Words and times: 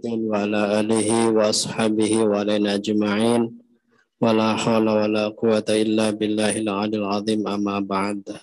محمد 0.00 0.04
وعلى 0.32 0.60
آله 0.80 1.08
وأصحابه 1.36 2.12
وعلينا 2.24 2.80
أجمعين 2.80 3.42
ولا 4.24 4.56
حول 4.56 4.88
ولا 4.88 5.24
قوة 5.36 5.68
إلا 5.68 6.16
بالله 6.16 6.64
العلي 6.64 6.96
العظيم 6.96 7.40
أما 7.44 7.84
بعد 7.84 8.40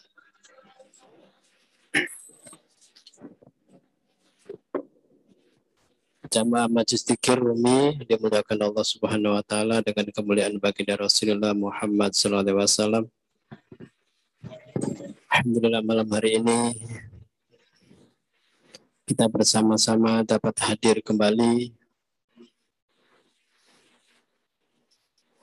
Jamaah 6.34 6.66
Majlis 6.66 7.05
Dikir 7.05 7.38
Rumi 7.38 7.98
dimuliakan 8.09 8.57
Allah 8.57 8.82
Subhanahu 8.82 9.38
wa 9.38 9.45
taala 9.45 9.86
dengan 9.86 10.09
kemuliaan 10.09 10.57
baginda 10.57 10.98
Rasulullah 10.98 11.54
Muhammad 11.54 12.18
sallallahu 12.18 12.58
alaihi 12.58 12.58
wasallam. 12.58 13.03
Alhamdulillah 15.30 15.85
malam 15.85 16.09
hari 16.09 16.41
ini 16.41 16.73
kita 19.09 19.25
bersama-sama 19.25 20.21
dapat 20.21 20.53
hadir 20.69 21.01
kembali 21.01 21.73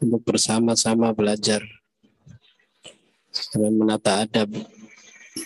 untuk 0.06 0.22
bersama-sama 0.22 1.10
belajar 1.10 1.66
dan 3.58 3.74
menata 3.74 4.22
adab 4.22 4.54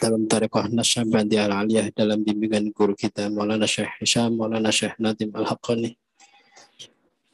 dalam 0.03 0.27
tarekat 0.27 0.67
Nasyabandi 0.67 1.39
al-Aliyah 1.39 1.95
dalam 1.95 2.19
bimbingan 2.19 2.75
guru 2.75 2.91
kita 2.91 3.31
Maulana 3.31 3.63
Syekh 3.63 4.03
Hisham, 4.03 4.35
Maulana 4.35 4.67
Syekh 4.67 4.99
Nadim 4.99 5.31
al-Haqqani. 5.31 5.95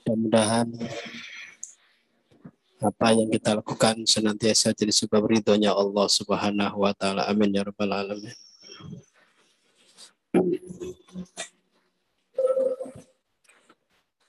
Mudah-mudahan 0.05 0.69
apa 2.77 3.07
yang 3.17 3.33
kita 3.33 3.57
lakukan 3.57 4.05
senantiasa 4.05 4.69
jadi 4.77 4.93
sebab 4.93 5.25
ridhonya 5.25 5.73
Allah 5.73 6.05
Subhanahu 6.05 6.85
wa 6.85 6.93
taala. 6.93 7.25
Amin 7.25 7.57
ya 7.57 7.65
rabbal 7.65 7.89
alamin. 7.89 8.37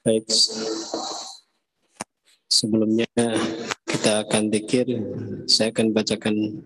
Baik. 0.07 0.27
Sebelumnya 2.47 3.11
kita 3.91 4.23
akan 4.23 4.43
dikir, 4.48 4.87
saya 5.51 5.75
akan 5.75 5.91
bacakan 5.91 6.63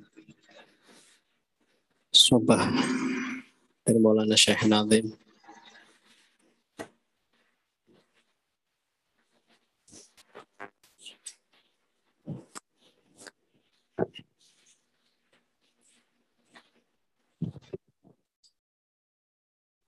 subah 2.12 2.68
dari 3.86 3.98
Maulana 3.98 4.36
Syekh 4.36 4.68
Nazim. 4.68 5.16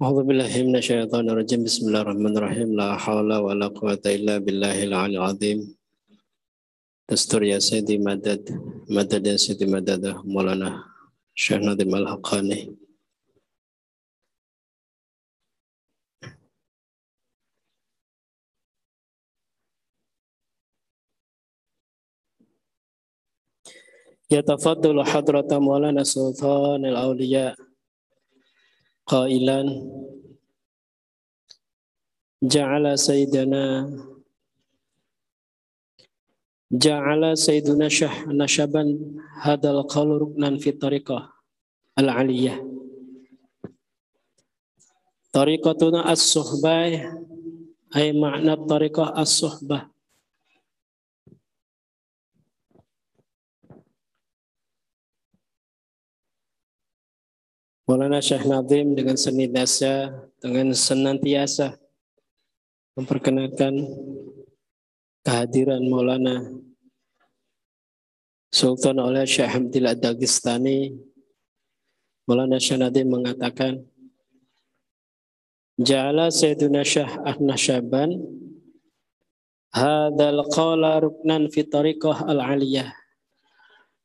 أعوذ 0.02 0.22
بالله 0.26 0.52
من 0.66 0.76
الشيطان 0.82 1.30
الرجيم 1.30 1.60
بسم 1.64 1.82
الله 1.86 2.00
الرحمن 2.02 2.34
الرحيم 2.38 2.68
لا 2.80 2.88
حول 3.04 3.30
ولا 3.46 3.66
قوة 3.78 4.02
إلا 4.06 4.34
بالله 4.44 4.76
العلي 4.82 5.16
العظيم 5.18 5.58
دستور 7.08 7.42
يا 7.46 7.58
سيدي 7.58 7.98
مدد 7.98 8.42
مدد 8.90 9.22
يا 9.26 9.36
سيدي 9.36 9.66
مدد 9.66 10.02
مولانا 10.34 10.70
شيخ 11.34 11.58
نظيم 11.62 11.94
الحقاني 11.94 12.60
يتفضل 24.30 24.96
حضرة 25.04 25.58
مولانا 25.58 26.02
سلطان 26.02 26.84
الأولياء 26.90 27.71
قائلا 29.05 29.91
جعل 32.43 32.99
سيدنا 32.99 33.63
جعل 36.71 37.37
سيدنا 37.37 37.89
شح 37.89 38.27
نشبا 38.27 38.99
هذا 39.41 39.71
القول 39.71 40.21
ركنا 40.21 40.57
في 40.57 40.69
الطريقة 40.69 41.33
العلية 41.99 42.71
طريقتنا 45.31 46.11
الصحبة 46.11 46.77
أي 47.95 48.13
معنى 48.13 48.53
الطريقة 48.53 49.21
الصحبة 49.21 49.90
Maulana 57.82 58.22
Syekh 58.22 58.46
Nazim 58.46 58.94
dengan 58.94 59.18
senantiasa 59.18 60.14
dengan 60.38 60.70
senantiasa 60.70 61.74
memperkenalkan 62.94 63.74
kehadiran 65.26 65.82
Maulana 65.90 66.62
Sultan 68.54 69.02
oleh 69.02 69.26
Syekh 69.26 69.50
Hamdillah 69.50 69.98
Dagestani 69.98 70.94
Maulana 72.30 72.62
Syekh 72.62 72.86
Nazim 72.86 73.10
mengatakan 73.10 73.82
Ja'ala 75.82 76.30
Sayyiduna 76.30 76.86
Syekh 76.86 77.10
Ahna 77.26 77.58
Syaban 77.58 78.14
Hadal 79.74 80.38
qala 80.54 81.02
ruknan 81.02 81.50
fi 81.50 81.66
al-aliyah 81.66 82.94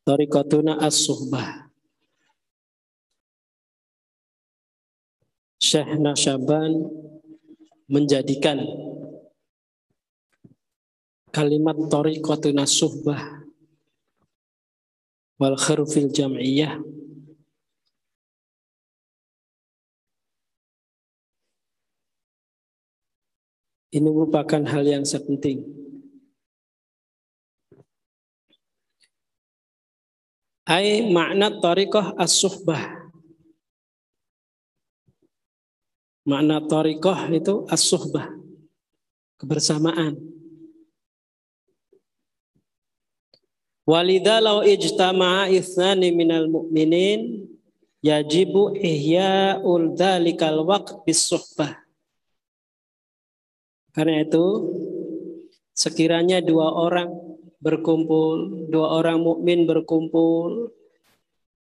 Tariqatuna 0.01 0.81
as-suhbah 0.81 1.66
Syekh 5.57 5.97
Nasyaban 5.97 6.85
menjadikan 7.89 8.61
kalimat 11.33 11.77
tariqatun 11.89 12.61
suhbah 12.65 13.45
wal 15.41 15.57
khirfil 15.57 16.09
jam'iyah 16.13 16.77
ini 23.93 24.09
merupakan 24.13 24.61
hal 24.67 24.83
yang 24.85 25.03
sangat 25.07 25.25
penting. 25.25 25.57
Ai 30.67 30.99
makna 31.07 31.47
tariqah 31.63 32.13
as-suhbah 32.19 32.96
Makna 36.27 36.59
torikoh 36.67 37.31
itu 37.31 37.63
as-suhbah. 37.71 38.27
Kebersamaan. 39.39 40.19
Walidha 43.87 44.43
law 44.43 44.59
ijtama'a 44.67 45.47
ithnani 45.47 46.11
minal 46.11 46.51
mu'minin 46.51 47.47
yajibu 48.03 48.75
ihya'ul 48.75 49.95
dhalikal 49.95 50.67
waqt 50.67 51.07
bis 51.07 51.23
suhbah. 51.23 51.79
Karena 53.95 54.27
itu 54.27 54.45
sekiranya 55.71 56.43
dua 56.43 56.75
orang 56.75 57.07
berkumpul, 57.63 58.67
dua 58.67 58.99
orang 58.99 59.23
mukmin 59.23 59.63
berkumpul, 59.63 60.75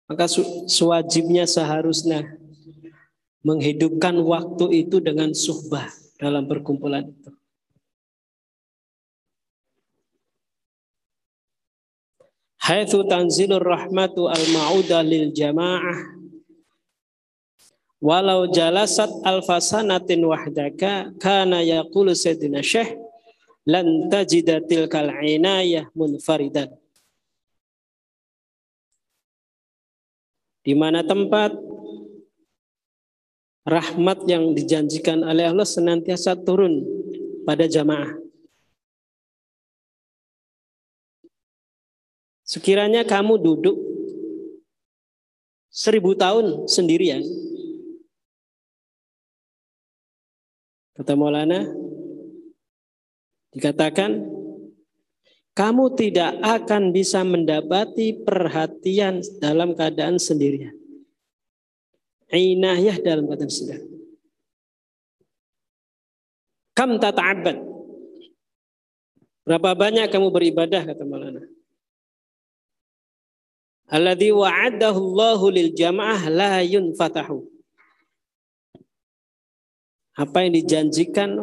maka 0.09 0.25
sewajibnya 0.65 1.45
seharusnya 1.45 2.41
menghidupkan 3.45 4.17
waktu 4.25 4.89
itu 4.89 4.97
dengan 4.97 5.29
suhbah 5.37 5.85
dalam 6.17 6.49
perkumpulan 6.49 7.05
itu. 7.05 7.29
Haitsu 12.65 13.05
tanzilur 13.05 13.61
rahmatu 13.61 14.25
al-ma'udah 14.25 15.05
lil 15.05 15.29
jamaah 15.29 16.17
walau 18.01 18.49
jalasat 18.49 19.13
alfasanatin 19.21 20.25
wahdaka 20.25 21.13
kana 21.21 21.61
yaqulu 21.61 22.17
sayyidina 22.17 22.65
syekh 22.65 22.97
lan 23.69 24.09
tajida 24.09 24.65
tilkal 24.65 25.13
inayah 25.21 25.85
munfaridan 25.93 26.73
di 30.65 30.73
mana 30.73 31.05
tempat 31.05 31.53
rahmat 33.65 34.29
yang 34.29 34.53
dijanjikan 34.53 35.25
oleh 35.25 35.49
Allah 35.49 35.65
senantiasa 35.65 36.37
turun 36.37 36.85
pada 37.49 37.65
jamaah. 37.65 38.13
Sekiranya 42.45 43.01
kamu 43.01 43.41
duduk 43.41 43.73
seribu 45.73 46.13
tahun 46.13 46.69
sendirian, 46.69 47.25
kata 50.93 51.17
Maulana, 51.17 51.65
dikatakan 53.49 54.29
kamu 55.57 55.85
tidak 55.97 56.37
akan 56.45 56.93
bisa 56.93 57.25
mendapati 57.25 58.21
perhatian 58.21 59.25
dalam 59.41 59.73
keadaan 59.73 60.21
sendirian 60.21 60.84
inayah 62.37 62.97
dalam 62.99 63.27
kata 63.29 63.47
sedang. 63.47 63.83
Kam 66.75 66.99
tata'abbad. 66.99 67.57
Berapa 69.45 69.71
banyak 69.77 70.09
kamu 70.09 70.27
beribadah 70.33 70.83
kata 70.83 71.05
Maulana. 71.05 71.45
Alladhi 73.85 74.33
wa'adahu 74.33 74.97
Allahu 74.97 75.45
lil 75.53 75.69
jamaah 75.71 76.21
la 76.33 76.65
yunfatahu. 76.65 77.45
Apa 80.17 80.47
yang 80.47 80.57
dijanjikan 80.57 81.37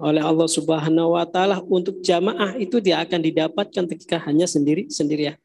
oleh 0.00 0.22
Allah 0.24 0.48
Subhanahu 0.50 1.14
wa 1.14 1.22
taala 1.22 1.62
untuk 1.62 2.02
jamaah 2.02 2.58
itu 2.58 2.82
dia 2.82 2.98
akan 2.98 3.20
didapatkan 3.22 3.84
ketika 3.94 4.18
hanya 4.26 4.50
sendiri 4.50 4.90
sendirian. 4.90 5.38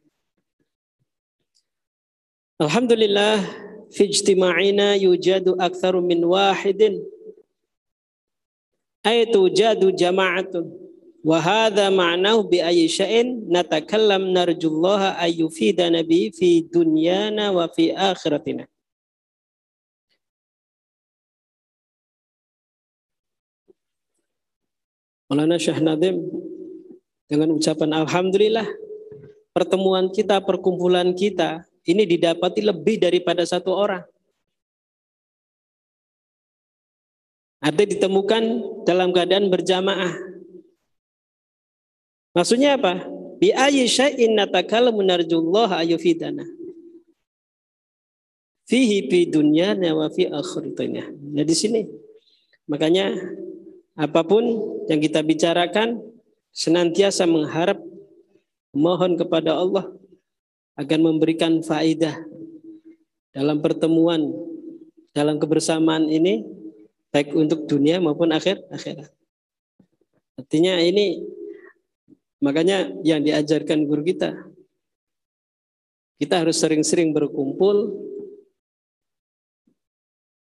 Alhamdulillah 2.58 3.69
fi 3.90 4.04
ijtima'ina 4.10 4.98
yujadu 4.98 5.58
aktsaru 5.58 6.02
min 6.02 6.22
wahidin 6.26 7.02
ay 9.06 9.26
tujadu 9.30 9.90
jama'atun 9.94 10.90
Wa 11.20 11.36
hadha 11.44 11.92
ma'nahu 11.92 12.48
bi 12.48 12.64
ayyi 12.64 12.88
natakallam 13.52 14.32
narjullaha 14.32 15.20
ay 15.20 15.36
fi 15.52 15.76
dunyana 16.64 17.52
wa 17.52 17.68
fi 17.68 17.92
akhiratina. 17.92 18.64
Maulana 25.30 25.62
dengan 27.30 27.54
ucapan 27.54 27.94
Alhamdulillah 28.02 28.66
pertemuan 29.54 30.10
kita, 30.10 30.42
perkumpulan 30.42 31.14
kita 31.14 31.69
ini 31.90 32.06
didapati 32.06 32.62
lebih 32.62 33.02
daripada 33.02 33.42
satu 33.42 33.74
orang. 33.74 34.06
Ada 37.60 37.84
ditemukan 37.84 38.44
dalam 38.88 39.12
keadaan 39.12 39.52
berjamaah 39.52 40.30
Maksudnya 42.40 42.78
apa? 42.78 43.10
Bi 43.40 43.50
ayyi 43.56 43.84
syai'in 43.90 44.38
natakallamu 44.38 45.02
narjullaha 45.02 45.82
ayufidana. 45.82 46.46
Fihi 48.70 49.10
fi 49.10 49.26
dunyana 49.26 49.98
wa 49.98 50.08
fi 50.14 50.30
akhiratina. 50.30 51.10
Nah 51.10 51.44
di 51.44 51.56
sini. 51.58 51.82
Makanya 52.70 53.18
apa 53.98 54.22
pun 54.22 54.46
yang 54.86 55.02
kita 55.02 55.26
bicarakan 55.26 55.98
senantiasa 56.54 57.26
mengharap 57.26 57.82
mohon 58.72 59.18
kepada 59.18 59.58
Allah 59.58 59.90
agar 60.78 61.00
memberikan 61.02 61.64
faidah 61.64 62.18
dalam 63.34 63.62
pertemuan 63.64 64.30
dalam 65.16 65.40
kebersamaan 65.42 66.06
ini 66.12 66.46
baik 67.10 67.34
untuk 67.34 67.66
dunia 67.66 67.98
maupun 67.98 68.30
akhir 68.30 68.62
akhirat. 68.70 69.10
Artinya 70.38 70.78
ini 70.80 71.20
Makanya 72.40 72.88
yang 73.04 73.20
diajarkan 73.20 73.84
guru 73.84 74.00
kita, 74.00 74.32
kita 76.24 76.40
harus 76.40 76.56
sering-sering 76.56 77.12
berkumpul. 77.12 78.08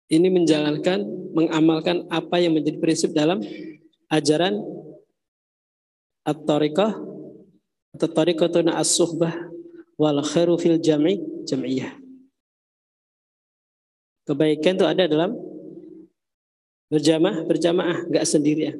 Ini 0.08 0.28
menjalankan, 0.28 1.04
mengamalkan 1.32 2.04
apa 2.12 2.36
yang 2.40 2.56
menjadi 2.56 2.80
prinsip 2.80 3.16
dalam 3.16 3.40
ajaran 4.12 4.60
at-tariqah 6.24 7.00
atau 7.96 8.08
tariqatuna 8.08 8.76
as-suhbah 8.76 9.32
wal 10.00 10.20
khairu 10.24 10.56
fil 10.56 10.78
jam'i 10.80 11.20
jam'iyah. 11.48 11.96
Kebaikan 14.22 14.78
itu 14.78 14.86
ada 14.86 15.04
dalam 15.10 15.34
berjamaah, 16.86 17.42
berjamaah, 17.42 18.06
enggak 18.06 18.28
sendirian. 18.28 18.76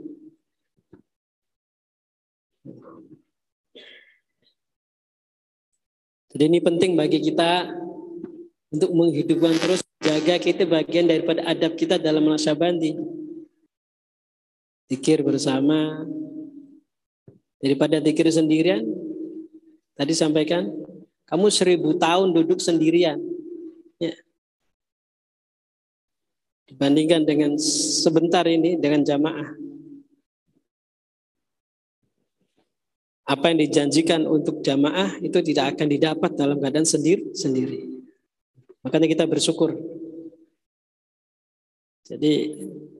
Jadi 6.33 6.45
ini 6.49 6.59
penting 6.65 6.97
bagi 6.97 7.21
kita 7.21 7.69
untuk 8.73 8.91
menghidupkan 8.97 9.53
terus 9.61 9.85
jaga 10.01 10.41
kita 10.41 10.65
bagian 10.65 11.05
daripada 11.05 11.45
adab 11.45 11.77
kita 11.77 12.01
dalam 12.01 12.25
bandi. 12.57 12.97
Dikir 14.89 15.21
bersama 15.21 16.09
daripada 17.61 18.01
dikir 18.01 18.25
sendirian. 18.33 18.81
Tadi 19.93 20.17
sampaikan 20.17 20.73
kamu 21.33 21.49
seribu 21.49 21.97
tahun 21.97 22.37
duduk 22.37 22.61
sendirian. 22.61 23.17
Ya. 23.97 24.13
Dibandingkan 26.69 27.25
dengan 27.25 27.57
sebentar 27.57 28.45
ini 28.45 28.77
dengan 28.77 29.01
jamaah. 29.01 29.57
apa 33.23 33.49
yang 33.49 33.65
dijanjikan 33.65 34.29
untuk 34.29 34.61
jamaah 34.61 35.17
itu 35.25 35.41
tidak 35.41 35.73
akan 35.79 35.87
didapat 35.89 36.31
dalam 36.37 36.61
keadaan 36.61 36.85
sendiri 36.85 37.33
sendiri. 37.33 38.03
Makanya 38.85 39.09
kita 39.09 39.25
bersyukur. 39.25 39.73
Jadi 42.03 42.33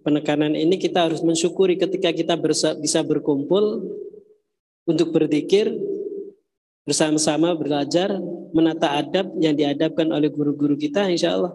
penekanan 0.01 0.57
ini 0.57 0.81
kita 0.81 1.11
harus 1.11 1.21
mensyukuri 1.21 1.77
ketika 1.77 2.09
kita 2.15 2.39
bisa 2.81 3.03
berkumpul 3.05 3.93
untuk 4.89 5.13
berzikir 5.13 5.69
bersama-sama 6.83 7.55
belajar 7.55 8.11
menata 8.51 8.99
adab 8.99 9.31
yang 9.39 9.55
diadabkan 9.55 10.11
oleh 10.11 10.29
guru-guru 10.29 10.75
kita 10.75 11.07
insya 11.09 11.39
Allah. 11.39 11.55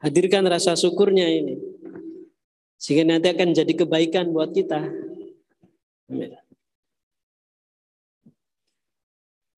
Hadirkan 0.00 0.44
rasa 0.44 0.76
syukurnya 0.76 1.24
ini. 1.24 1.56
Sehingga 2.76 3.16
nanti 3.16 3.32
akan 3.32 3.56
jadi 3.56 3.72
kebaikan 3.72 4.28
buat 4.28 4.52
kita. 4.52 4.84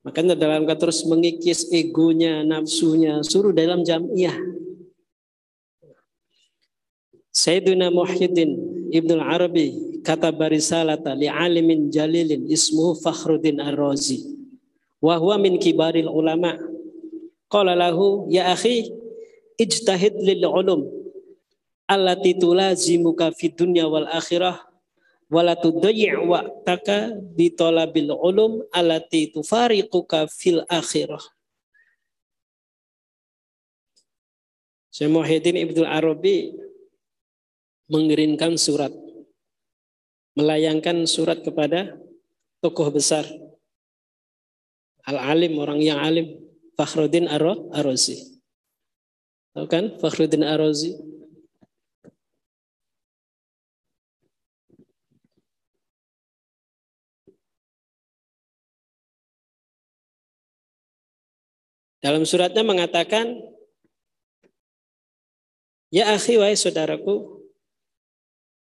Makanya 0.07 0.39
dalam 0.39 0.62
terus 0.79 1.03
mengikis 1.03 1.67
egonya, 1.75 2.47
nafsunya, 2.47 3.27
suruh 3.27 3.51
dalam 3.51 3.83
jamiah. 3.83 4.39
Sayyidina 7.35 7.91
Muhyiddin 7.91 8.55
Ibnu 8.95 9.19
Arabi 9.19 9.96
kata 10.06 10.31
barisalata 10.31 11.19
li 11.19 11.26
alimin 11.26 11.91
jalilin 11.91 12.47
ismuhu 12.47 12.94
Fakhruddin 13.03 13.58
Ar-Razi 13.58 14.23
wa 15.02 15.19
huwa 15.19 15.42
min 15.42 15.59
kibaril 15.59 16.07
ulama. 16.07 16.54
Qala 17.50 17.75
lahu 17.75 18.31
ya 18.31 18.54
akhi 18.54 18.90
ijtahid 19.59 20.19
lil 20.23 20.47
ulum 20.47 20.87
allati 21.87 22.35
tulazimuka 22.38 23.35
fid 23.35 23.54
dunya 23.54 23.87
wal 23.87 24.07
akhirah 24.07 24.66
wala 25.31 25.54
tudayyi' 25.54 26.23
waqtaka 26.26 27.19
bi 27.35 27.50
talabil 27.54 28.11
ulum 28.14 28.66
allati 28.75 29.31
tufariquka 29.31 30.31
fil 30.31 30.62
akhirah. 30.71 31.23
Syekh 34.90 35.11
Muhyiddin 35.12 35.61
Ibnu 35.61 35.87
Arabi 35.87 36.57
mengirimkan 37.87 38.59
surat 38.59 38.90
melayangkan 40.37 41.09
surat 41.09 41.40
kepada 41.40 41.97
tokoh 42.61 42.93
besar 42.93 43.25
al-alim 45.09 45.57
orang 45.57 45.81
yang 45.81 45.97
alim 45.97 46.37
Fakhruddin 46.76 47.25
Ar-Razi. 47.25 48.37
Tahu 49.57 49.64
kan 49.64 49.97
Fakhruddin 49.97 50.45
Ar-Razi? 50.45 50.93
Dalam 62.05 62.23
suratnya 62.23 62.62
mengatakan, 62.62 63.35
Ya 65.90 66.12
akhi 66.12 66.38
wahai 66.38 66.55
saudaraku, 66.55 67.36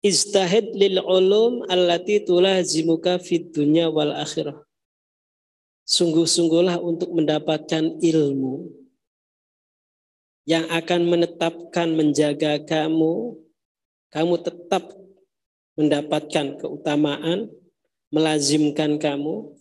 Istahid 0.05 0.77
lil 0.77 1.01
ulum 1.01 1.65
allati 1.65 2.21
tulazimuka 2.21 3.17
fid 3.17 3.49
dunya 3.49 3.89
wal 3.89 4.13
akhirah. 4.13 4.61
Sungguh-sungguhlah 5.89 6.77
untuk 6.77 7.09
mendapatkan 7.09 7.97
ilmu 8.05 8.69
yang 10.45 10.69
akan 10.69 11.09
menetapkan 11.09 11.89
menjaga 11.97 12.61
kamu, 12.61 13.33
kamu 14.13 14.35
tetap 14.45 14.93
mendapatkan 15.73 16.61
keutamaan, 16.61 17.49
melazimkan 18.13 19.01
kamu 19.01 19.57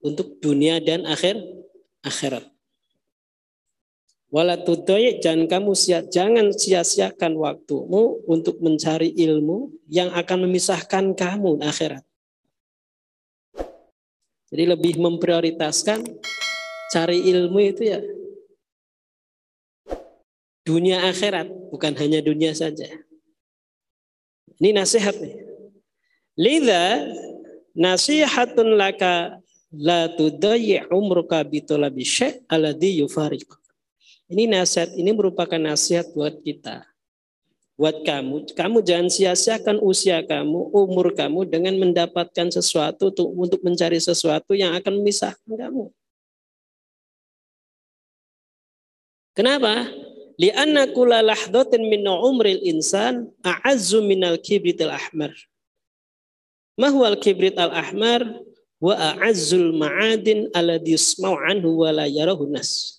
untuk 0.00 0.40
dunia 0.40 0.80
dan 0.80 1.04
akhir 1.04 1.36
akhirat. 2.00 2.48
Wala 4.36 4.60
jangan 4.60 5.48
kamu 5.48 5.72
sia, 5.72 6.04
jangan 6.04 6.52
sia-siakan 6.52 7.40
waktumu 7.40 8.20
untuk 8.28 8.60
mencari 8.60 9.08
ilmu 9.16 9.72
yang 9.88 10.12
akan 10.12 10.44
memisahkan 10.44 11.16
kamu 11.16 11.64
akhirat. 11.64 12.04
Jadi 14.52 14.64
lebih 14.68 15.00
memprioritaskan 15.00 16.04
cari 16.92 17.24
ilmu 17.32 17.64
itu 17.64 17.88
ya 17.88 18.04
dunia 20.68 21.08
akhirat, 21.08 21.48
bukan 21.72 21.96
hanya 21.96 22.20
dunia 22.20 22.52
saja. 22.52 22.92
Ini 24.60 24.76
nasihat 24.76 25.16
nih. 25.16 25.48
Lidha 26.36 27.08
nasihatun 27.72 28.76
laka 28.76 29.40
la 29.72 30.12
tudayyi 30.12 30.84
umruka 30.92 31.40
bitolabi 31.40 32.04
yufariq. 33.00 33.64
Ini 34.26 34.50
nasihat 34.50 34.90
ini 34.98 35.14
merupakan 35.14 35.58
nasihat 35.58 36.10
buat 36.10 36.42
kita. 36.42 36.82
Buat 37.76 38.08
kamu, 38.08 38.56
kamu 38.56 38.80
jangan 38.80 39.08
sia-siakan 39.12 39.84
usia 39.84 40.24
kamu, 40.24 40.72
umur 40.72 41.12
kamu 41.12 41.44
dengan 41.44 41.76
mendapatkan 41.76 42.48
sesuatu 42.48 43.12
untuk, 43.12 43.60
mencari 43.60 44.00
sesuatu 44.00 44.56
yang 44.56 44.72
akan 44.80 44.96
memisahkan 44.96 45.44
kamu. 45.44 45.92
Kenapa? 49.36 49.92
Lianna 50.40 50.88
kula 50.88 51.20
lahdatin 51.20 51.84
min 51.84 52.08
umril 52.08 52.64
insan 52.64 53.28
a'azzu 53.44 54.00
minal 54.00 54.40
kibrit 54.40 54.80
al-ahmar. 54.80 55.36
Mahwal 56.80 57.20
kibrit 57.20 57.60
al-ahmar 57.60 58.24
wa 58.80 58.96
a'azzul 58.96 59.76
ma'adin 59.76 60.48
alladhi 60.56 60.96
yusma'u 60.96 61.36
anhu 61.44 61.84
wa 61.84 61.92
la 61.92 62.08
yarahu 62.08 62.48
nas. 62.48 62.95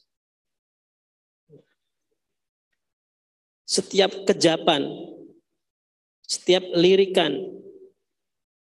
Setiap 3.68 4.24
kejapan, 4.24 4.88
setiap 6.24 6.64
lirikan 6.72 7.36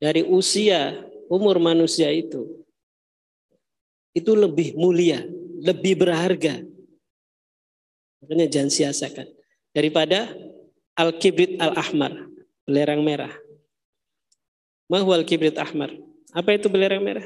dari 0.02 0.26
usia 0.26 1.06
umur 1.30 1.62
manusia 1.62 2.10
itu 2.10 2.58
itu 4.10 4.32
lebih 4.34 4.74
mulia, 4.74 5.22
lebih 5.62 6.02
berharga. 6.02 6.66
Makanya 8.18 8.50
jangan 8.50 8.70
sia-siakan 8.74 9.30
daripada 9.70 10.34
al-kibrit 10.98 11.54
al-ahmar, 11.62 12.26
belerang 12.66 13.06
merah. 13.06 13.30
Mahwal 14.90 15.22
kibrit 15.22 15.54
ahmar. 15.54 15.94
Apa 16.34 16.58
itu 16.58 16.66
belerang 16.66 17.04
merah? 17.04 17.24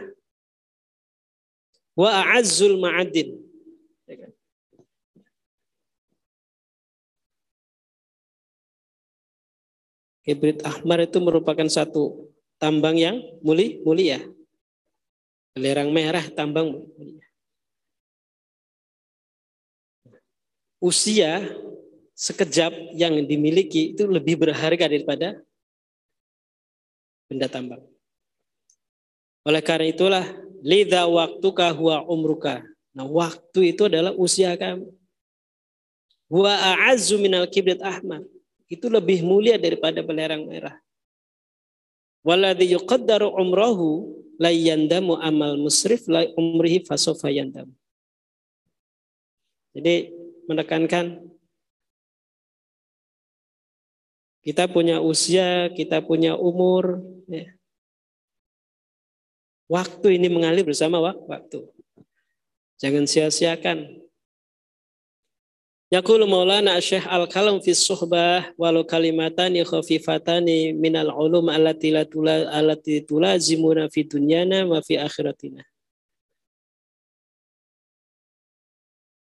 Wa 1.96 2.20
a'azzul 2.20 2.76
ma'adin. 2.76 3.38
Ya 4.04 4.14
kan? 4.26 4.32
Kibrit 10.22 10.62
ahmar 10.62 11.02
itu 11.02 11.18
merupakan 11.18 11.66
satu 11.66 12.30
tambang 12.62 12.94
yang 12.94 13.18
muli, 13.42 13.82
mulia. 13.82 14.22
Belerang 15.52 15.90
merah 15.90 16.22
tambang 16.30 16.86
mulia. 16.94 17.26
Usia 20.78 21.46
sekejap 22.14 22.94
yang 22.94 23.18
dimiliki 23.26 23.94
itu 23.94 24.06
lebih 24.06 24.38
berharga 24.38 24.86
daripada 24.86 25.42
benda 27.26 27.50
tambang. 27.50 27.82
Oleh 29.42 29.62
karena 29.62 29.90
itulah 29.90 30.24
lidha 30.62 31.02
waktuka 31.10 31.66
huwa 31.74 32.06
umruka. 32.06 32.62
Nah, 32.94 33.08
waktu 33.10 33.74
itu 33.74 33.90
adalah 33.90 34.14
usia 34.14 34.54
kamu. 34.54 34.86
Huwa 36.30 36.54
a'azzu 36.54 37.18
minal 37.18 37.50
kibrit 37.50 37.82
ahmad. 37.82 38.22
Itu 38.72 38.88
lebih 38.88 39.20
mulia 39.20 39.60
daripada 39.60 40.00
belerang 40.00 40.48
merah. 40.48 40.80
Waladhi 42.24 42.72
yuqaddaru 42.72 43.28
umrahu 43.28 44.16
la 44.40 44.48
yandamu 44.48 45.20
amal 45.20 45.60
musrif 45.60 46.08
la 46.08 46.24
umrihi 46.40 46.80
fasofa 46.88 47.28
yandam. 47.28 47.68
Jadi 49.76 50.08
menekankan 50.48 51.20
kita 54.40 54.72
punya 54.72 55.04
usia, 55.04 55.68
kita 55.76 56.00
punya 56.00 56.34
umur, 56.40 57.04
ya. 57.28 57.52
Waktu 59.68 60.20
ini 60.20 60.28
mengalir 60.28 60.64
bersama 60.64 61.00
waktu. 61.00 61.64
Jangan 62.76 63.04
sia-siakan. 63.08 64.02
Yaqulu 65.92 66.24
Maulana 66.24 66.80
Syekh 66.80 67.04
Al-Kalam 67.04 67.60
fi 67.60 67.76
suhbah 67.76 68.48
walau 68.56 68.80
kalimatani 68.80 69.60
khafifatani 69.60 70.72
minal 70.72 71.12
ulum 71.12 71.52
allati 71.52 71.92
la 71.92 72.08
tula 72.08 72.48
allati 72.48 73.04
tulazimuna 73.04 73.92
fi 73.92 74.00
dunyana 74.08 74.64
wa 74.64 74.80
fi 74.80 74.96
akhiratina. 74.96 75.60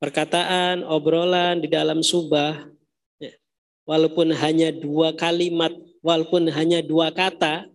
Perkataan, 0.02 0.82
obrolan 0.82 1.62
di 1.62 1.70
dalam 1.70 2.02
subah, 2.02 2.66
ya, 3.23 3.30
walaupun 3.87 4.35
hanya 4.35 4.75
dua 4.75 5.14
kalimat, 5.14 5.70
walaupun 6.02 6.50
hanya 6.50 6.82
dua 6.82 7.14
kata, 7.14 7.70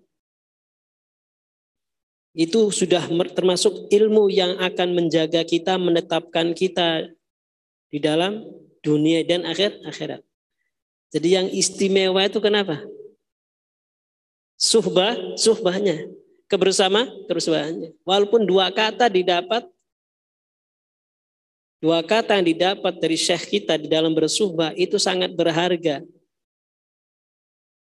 itu 2.36 2.76
sudah 2.76 3.08
termasuk 3.32 3.88
ilmu 3.88 4.28
yang 4.28 4.60
akan 4.60 5.00
menjaga 5.00 5.48
kita, 5.48 5.80
menetapkan 5.80 6.52
kita 6.52 7.08
di 7.88 7.98
dalam 7.98 8.61
dunia 8.82 9.22
dan 9.26 9.46
akhir 9.46 9.78
akhirat. 9.86 10.22
Jadi 11.14 11.28
yang 11.38 11.48
istimewa 11.50 12.22
itu 12.26 12.42
kenapa? 12.42 12.82
Suhbah, 14.58 15.38
suhbahnya. 15.38 16.10
Kebersama, 16.46 17.08
kebersamaannya. 17.32 17.96
Walaupun 18.04 18.44
dua 18.44 18.68
kata 18.76 19.08
didapat, 19.08 19.64
dua 21.80 22.04
kata 22.04 22.36
yang 22.36 22.48
didapat 22.52 23.00
dari 23.00 23.16
syekh 23.16 23.48
kita 23.48 23.80
di 23.80 23.88
dalam 23.88 24.12
bersuhbah 24.12 24.76
itu 24.76 25.00
sangat 25.00 25.32
berharga. 25.32 26.04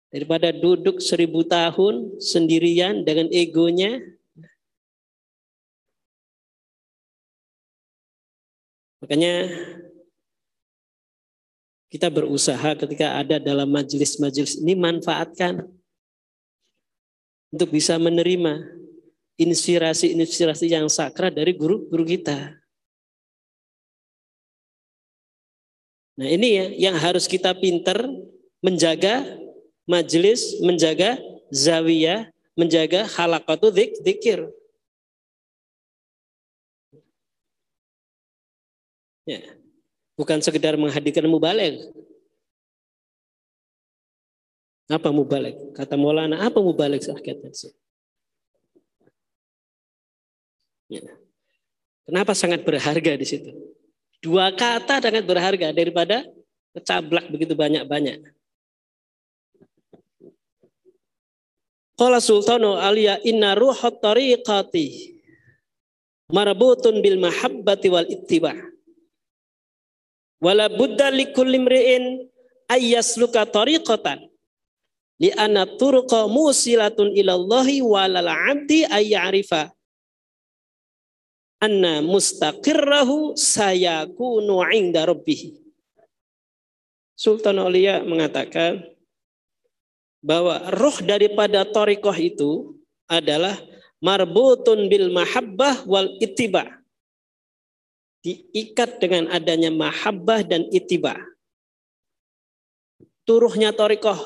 Daripada 0.09 0.49
duduk 0.49 0.97
seribu 0.97 1.45
tahun 1.45 2.17
sendirian 2.17 3.05
dengan 3.05 3.29
egonya, 3.29 4.01
Makanya 9.05 9.53
kita 11.95 12.11
berusaha 12.11 12.75
ketika 12.75 13.23
ada 13.23 13.39
dalam 13.39 13.71
majelis-majelis 13.71 14.59
ini 14.59 14.75
manfaatkan 14.75 15.63
untuk 17.55 17.71
bisa 17.71 17.95
menerima 17.95 18.67
inspirasi-inspirasi 19.39 20.75
yang 20.75 20.91
sakral 20.91 21.31
dari 21.31 21.55
guru-guru 21.55 22.03
kita. 22.03 22.59
Nah 26.19 26.27
ini 26.27 26.59
ya 26.59 26.91
yang 26.91 26.99
harus 26.99 27.31
kita 27.31 27.55
pinter 27.55 28.11
menjaga 28.59 29.23
majelis, 29.87 30.59
menjaga 30.59 31.15
zawiyah, 31.47 32.27
menjaga 32.59 33.07
halakatu 33.07 33.71
dzikir. 33.71 34.51
Ya. 39.23 39.64
Bukan 40.15 40.39
sekedar 40.39 40.79
menghadirkan 40.79 41.27
mubalik. 41.27 41.91
Apa 44.87 45.11
mubalik? 45.11 45.57
Kata 45.75 45.99
Maulana, 45.99 46.39
apa 46.45 46.61
mubalik 46.63 47.03
sakitnya? 47.03 47.51
Ya. 50.87 51.03
Kenapa 52.05 52.37
sangat 52.37 52.61
berharga 52.61 53.17
di 53.17 53.25
situ? 53.25 53.49
Dua 54.21 54.53
kata 54.53 55.01
sangat 55.01 55.25
berharga 55.25 55.73
daripada 55.73 56.23
kecablak 56.77 57.27
begitu 57.33 57.57
banyak-banyak. 57.57 58.21
Qala 61.95 62.19
Sultanu 62.19 62.75
Aliya 62.77 63.23
inna 63.25 63.55
ruhat 63.55 64.03
tariqati 64.03 65.17
marbutun 66.29 66.99
bil 66.99 67.17
mahabbati 67.17 67.87
wal 67.87 68.05
ittiba' 68.05 68.74
Wala 70.43 70.67
buddha 70.67 71.09
likulli 71.11 71.59
mri'in 71.59 72.27
ayyasluka 72.67 73.47
tariqatan 73.47 74.27
li 75.21 75.31
anna 75.31 75.63
turqa 75.63 76.27
musilatun 76.27 77.15
ilallahi 77.15 77.79
walal 77.79 78.27
abdi 78.27 78.83
ayyarifa 78.83 79.71
anna 81.63 82.03
mustaqirrahu 82.03 83.33
sayakunu 83.39 84.59
inda 84.75 85.07
rabbih. 85.07 85.55
Sultan 87.15 87.63
Aulia 87.63 88.03
mengatakan 88.03 88.83
bahwa 90.19 90.59
roh 90.75 90.99
daripada 90.99 91.63
torikoh 91.63 92.17
itu 92.17 92.75
adalah 93.07 93.55
marbutun 94.03 94.91
bil 94.91 95.07
mahabbah 95.15 95.87
wal 95.87 96.11
ittiba 96.19 96.75
diikat 98.25 98.97
dengan 98.97 99.29
adanya 99.29 99.69
mahabbah 99.69 100.41
dan 100.41 100.65
itiba. 100.73 101.13
Turuhnya 103.21 103.69
torikoh. 103.69 104.17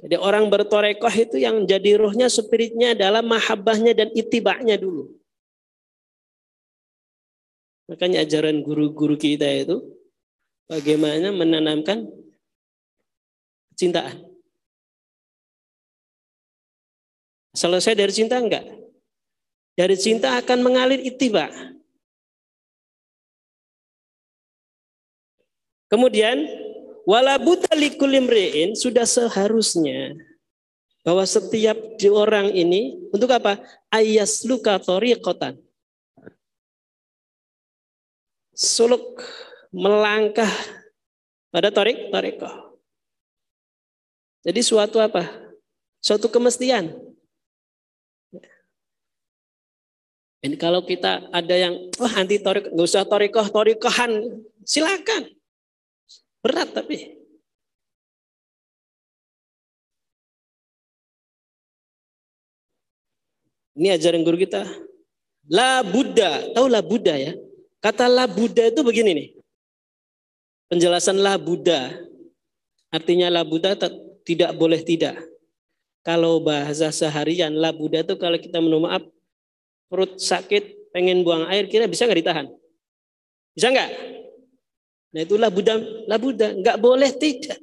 Jadi 0.00 0.16
orang 0.16 0.48
bertorekoh 0.48 1.12
itu 1.12 1.36
yang 1.40 1.64
jadi 1.68 2.00
ruhnya, 2.00 2.28
spiritnya 2.32 2.96
adalah 2.96 3.20
mahabbahnya 3.20 3.92
dan 3.92 4.08
itibanya 4.16 4.80
dulu. 4.80 5.12
Makanya 7.88 8.24
ajaran 8.24 8.64
guru-guru 8.64 9.20
kita 9.20 9.44
itu 9.44 9.76
bagaimana 10.72 11.36
menanamkan 11.36 12.08
cintaan. 13.76 14.24
Selesai 17.52 17.92
dari 17.92 18.12
cinta 18.14 18.40
enggak? 18.40 18.79
Dari 19.80 19.96
cinta 19.96 20.36
akan 20.36 20.60
mengalir 20.60 21.00
itiba. 21.00 21.48
Kemudian 25.88 26.44
wala 27.08 27.40
likulimrein 27.72 28.76
sudah 28.76 29.08
seharusnya 29.08 30.20
bahwa 31.00 31.24
setiap 31.24 31.96
orang 32.12 32.52
ini 32.52 33.08
untuk 33.08 33.32
apa? 33.32 33.56
Ayas 33.88 34.44
luka 34.44 34.76
tariqatan. 34.76 35.56
Suluk 38.52 39.16
melangkah 39.72 40.52
pada 41.48 41.72
torik 41.72 42.12
toriko. 42.12 42.76
Jadi 44.44 44.60
suatu 44.60 45.00
apa? 45.00 45.24
Suatu 46.04 46.28
kemestian. 46.28 46.92
Ini 50.40 50.56
kalau 50.56 50.80
kita 50.80 51.28
ada 51.28 51.52
yang 51.52 51.92
wah 52.00 52.16
anti 52.16 52.40
torik, 52.40 52.72
nggak 52.72 52.88
usah 52.88 53.04
torikoh 53.04 53.44
torikohan, 53.52 54.40
silakan. 54.64 55.28
Berat 56.40 56.72
tapi. 56.72 57.20
Ini 63.76 63.96
ajaran 63.96 64.24
guru 64.24 64.40
kita. 64.40 64.64
La 65.52 65.84
Buddha, 65.84 66.52
tahu 66.56 66.66
la 66.72 66.80
Buddha 66.80 67.16
ya? 67.20 67.32
Kata 67.80 68.08
la 68.08 68.24
Buddha 68.24 68.68
itu 68.72 68.80
begini 68.80 69.10
nih. 69.12 69.28
Penjelasan 70.72 71.20
la 71.20 71.36
Buddha. 71.36 72.00
Artinya 72.88 73.28
la 73.28 73.44
Buddha 73.44 73.76
tidak 74.24 74.56
boleh 74.56 74.80
tidak. 74.80 75.20
Kalau 76.00 76.40
bahasa 76.40 76.88
seharian 76.88 77.52
la 77.52 77.76
Buddha 77.76 78.00
itu 78.00 78.16
kalau 78.16 78.40
kita 78.40 78.56
minum 78.60 78.88
perut 79.90 80.16
sakit, 80.22 80.94
pengen 80.94 81.26
buang 81.26 81.50
air, 81.50 81.66
kira 81.66 81.90
bisa 81.90 82.06
nggak 82.06 82.20
ditahan? 82.22 82.46
Bisa 83.52 83.74
nggak? 83.74 83.90
Nah 85.10 85.20
itulah 85.26 85.50
Buddha, 85.50 85.74
lah 86.06 86.18
Buddha, 86.22 86.54
nggak 86.54 86.78
boleh 86.78 87.10
tidak. 87.18 87.58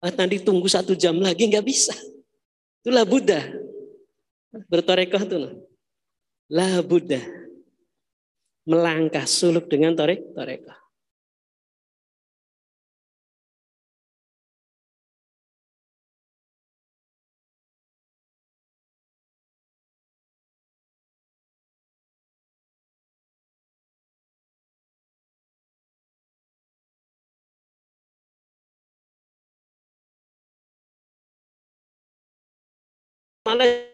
Ah, 0.00 0.14
nanti 0.14 0.40
tunggu 0.40 0.64
satu 0.70 0.96
jam 0.96 1.20
lagi 1.20 1.44
nggak 1.44 1.66
bisa. 1.66 1.92
Itulah 2.80 3.04
Buddha. 3.04 3.44
Bertorekoh 4.72 5.22
itu. 5.28 5.36
Lah 6.48 6.80
Buddha. 6.80 7.20
Melangkah 8.64 9.28
suluk 9.28 9.68
dengan 9.68 9.92
torek, 9.92 10.32
torekoh. 10.32 10.87
not 33.48 33.62
a 33.62 33.87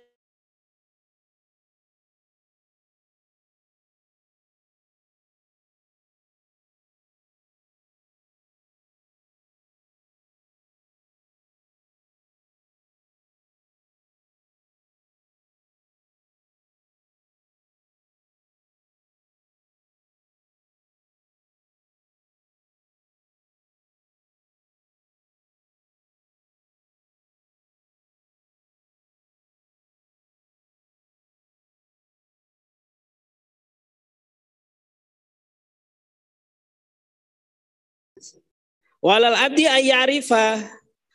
Walal 39.05 39.37
abdi 39.37 39.69
ayyarifa. 39.69 40.65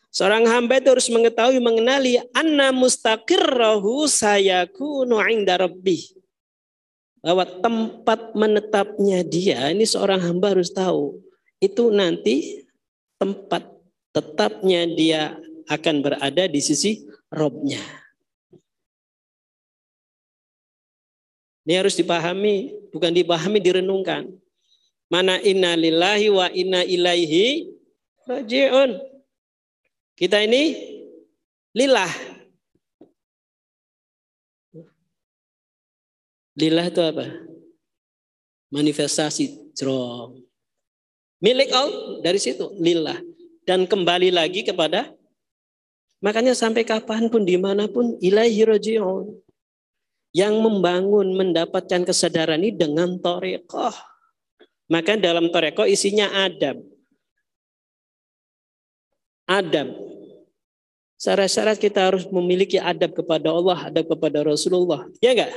Seorang 0.09 0.45
hamba 0.49 0.81
itu 0.81 0.89
harus 0.89 1.09
mengetahui, 1.09 1.61
mengenali 1.61 2.17
anna 2.33 2.73
mustaqirrahu 2.73 4.09
sayakunu 4.09 5.21
inda 5.29 5.57
rabbih. 5.57 6.01
Bahwa 7.21 7.45
tempat 7.45 8.33
menetapnya 8.33 9.21
dia, 9.21 9.69
ini 9.69 9.85
seorang 9.85 10.21
hamba 10.21 10.53
harus 10.57 10.73
tahu. 10.73 11.21
Itu 11.61 11.93
nanti 11.93 12.65
tempat 13.21 13.69
tetapnya 14.15 14.87
dia 14.89 15.37
akan 15.69 15.95
berada 16.01 16.49
di 16.49 16.61
sisi 16.63 17.05
Robnya. 17.29 17.81
Ini 21.69 21.85
harus 21.85 21.93
dipahami, 21.93 22.73
bukan 22.89 23.13
dipahami, 23.13 23.61
direnungkan. 23.61 24.33
Mana 25.09 25.41
inna 25.41 25.73
lillahi 25.73 26.29
wa 26.29 26.47
inna 26.53 26.85
ilaihi 26.85 27.65
rajiun. 28.29 29.01
Kita 30.13 30.37
ini 30.45 30.77
lillah. 31.73 32.11
Lillah 36.59 36.85
itu 36.87 37.01
apa? 37.01 37.25
Manifestasi 38.69 39.73
jrom. 39.73 40.45
Milik 41.41 41.73
Allah 41.73 42.21
dari 42.21 42.37
situ 42.37 42.69
lillah. 42.77 43.17
Dan 43.65 43.89
kembali 43.89 44.29
lagi 44.33 44.61
kepada 44.61 45.09
Makanya 46.19 46.51
sampai 46.51 46.83
kapan 46.83 47.31
pun 47.31 47.47
di 47.47 47.55
mana 47.55 47.87
pun 47.87 48.19
ilahi 48.19 48.67
rajiun. 48.67 49.39
Yang 50.35 50.55
membangun 50.61 51.33
mendapatkan 51.33 52.05
kesadaran 52.05 52.61
ini 52.61 52.75
dengan 52.75 53.17
torekoh. 53.17 53.95
Maka 54.89 55.15
dalam 55.15 55.53
toreko 55.53 55.85
isinya 55.85 56.27
adab. 56.33 56.81
Adab. 59.45 59.93
Syarat-syarat 61.19 61.77
kita 61.77 62.09
harus 62.09 62.25
memiliki 62.31 62.81
adab 62.81 63.13
kepada 63.13 63.53
Allah, 63.53 63.91
adab 63.91 64.09
kepada 64.09 64.41
Rasulullah. 64.41 65.05
Ya 65.21 65.37
enggak? 65.37 65.51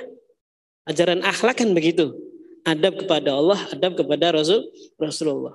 Ajaran 0.85 1.23
akhlak 1.23 1.63
kan 1.63 1.71
begitu. 1.73 2.13
Adab 2.67 2.99
kepada 2.99 3.35
Allah, 3.35 3.59
adab 3.71 3.95
kepada 3.99 4.35
Rasul 4.35 4.69
Rasulullah. 4.99 5.55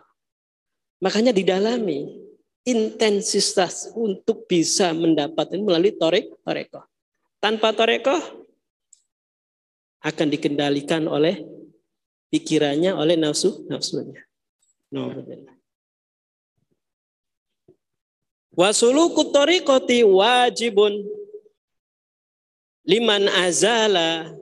Makanya 0.99 1.31
didalami 1.31 2.07
intensitas 2.67 3.91
untuk 3.95 4.43
bisa 4.49 4.91
mendapatkan 4.91 5.59
melalui 5.59 5.95
torek 5.95 6.33
toreko. 6.43 6.83
Tanpa 7.39 7.71
toreko 7.71 8.15
akan 10.03 10.27
dikendalikan 10.27 11.07
oleh 11.07 11.56
pikirannya 12.31 12.91
oleh 12.95 13.15
nafsu 13.15 13.67
nafsunya. 13.71 14.23
Wasuluku 18.57 19.29
tariqati 19.29 20.01
wajibun 20.01 21.05
liman 22.87 23.29
azala 23.29 24.33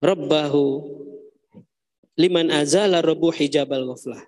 rabbahu 0.00 0.88
liman 2.16 2.48
azala 2.48 3.04
rabbu 3.04 3.28
hijabal 3.36 3.84
ghaflah. 3.92 4.24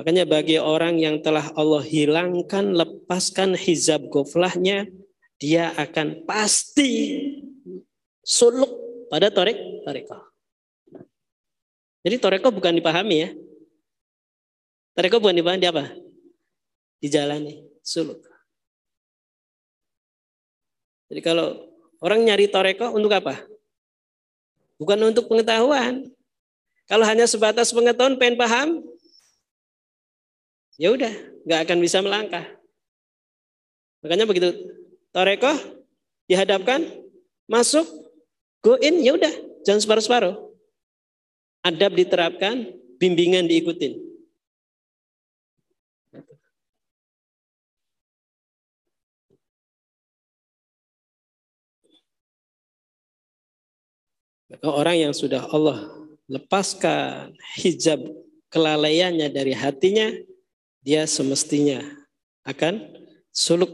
Makanya 0.00 0.24
bagi 0.24 0.56
orang 0.56 0.96
yang 0.96 1.20
telah 1.20 1.52
Allah 1.52 1.84
hilangkan, 1.84 2.72
lepaskan 2.72 3.52
hijab 3.52 4.08
goflahnya, 4.08 4.88
dia 5.36 5.76
akan 5.76 6.24
pasti 6.24 7.20
suluk 8.24 8.89
pada 9.10 9.28
torek 9.34 9.58
toreko. 9.82 10.18
Jadi 12.06 12.16
toreko 12.16 12.48
bukan 12.54 12.78
dipahami 12.78 13.16
ya. 13.26 13.30
Toreko 14.94 15.18
bukan 15.18 15.36
dipahami 15.36 15.66
apa? 15.66 15.84
Dijalani, 17.02 17.66
suluk. 17.82 18.22
Jadi 21.10 21.20
kalau 21.26 21.58
orang 21.98 22.22
nyari 22.22 22.46
toreko 22.46 22.94
untuk 22.94 23.10
apa? 23.10 23.42
Bukan 24.78 24.96
untuk 25.10 25.26
pengetahuan. 25.26 26.06
Kalau 26.86 27.04
hanya 27.04 27.26
sebatas 27.26 27.74
pengetahuan, 27.74 28.16
pengen 28.16 28.38
paham, 28.38 28.68
ya 30.80 30.90
udah, 30.90 31.12
nggak 31.44 31.60
akan 31.68 31.78
bisa 31.78 32.02
melangkah. 32.02 32.46
Makanya 34.00 34.24
begitu 34.24 34.50
toreko 35.12 35.52
dihadapkan, 36.26 36.82
masuk, 37.46 37.84
Go 38.60 38.76
in, 38.76 39.00
ya 39.00 39.16
udah, 39.16 39.32
jangan 39.64 39.80
separuh-separuh. 39.80 40.36
Adab 41.64 41.96
diterapkan, 41.96 42.68
bimbingan 43.00 43.48
diikutin. 43.48 43.96
Maka 54.50 54.66
orang 54.66 55.08
yang 55.08 55.14
sudah 55.16 55.46
Allah 55.48 55.88
lepaskan 56.28 57.32
hijab 57.56 58.02
kelalaiannya 58.52 59.32
dari 59.32 59.56
hatinya, 59.56 60.12
dia 60.84 61.08
semestinya 61.08 61.80
akan 62.44 62.82
suluk 63.32 63.72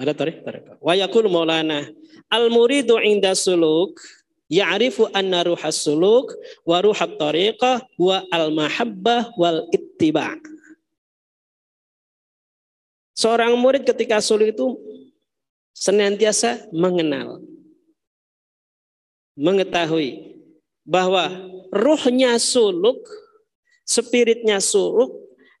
pada 0.00 0.16
tarik 0.16 0.40
tarik. 0.40 0.80
Wa 0.80 0.96
yakul 0.96 1.28
maulana 1.28 1.84
al 2.32 2.48
muridu 2.48 2.96
inda 2.96 3.36
suluk 3.36 4.00
ya'rifu 4.48 5.12
anna 5.12 5.44
ruhas 5.44 5.76
suluk 5.76 6.32
wa 6.64 6.80
ruhat 6.80 7.20
tariqah 7.20 7.84
wa 8.00 8.24
al 8.32 8.48
mahabbah 8.48 9.28
wal 9.36 9.68
ittiba. 9.68 10.40
Seorang 13.12 13.52
murid 13.60 13.84
ketika 13.84 14.24
suluk 14.24 14.56
itu 14.56 14.80
senantiasa 15.76 16.72
mengenal, 16.72 17.44
mengetahui 19.36 20.40
bahwa 20.88 21.28
ruhnya 21.68 22.40
suluk, 22.40 23.04
spiritnya 23.84 24.56
suluk, 24.64 25.12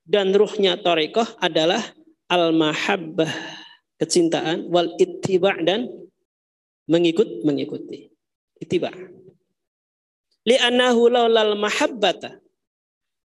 dan 0.08 0.32
ruhnya 0.32 0.80
torikoh 0.80 1.28
adalah 1.36 1.84
al-mahabbah, 2.32 3.28
kecintaan, 4.00 4.72
wal 4.72 4.96
ittiba' 4.96 5.60
dan 5.62 5.86
mengikut 6.88 7.44
mengikuti. 7.44 8.08
Ittiba'. 8.56 8.96
Li'annahu 10.48 11.12
laulal 11.12 11.54
mahabbata 11.60 12.40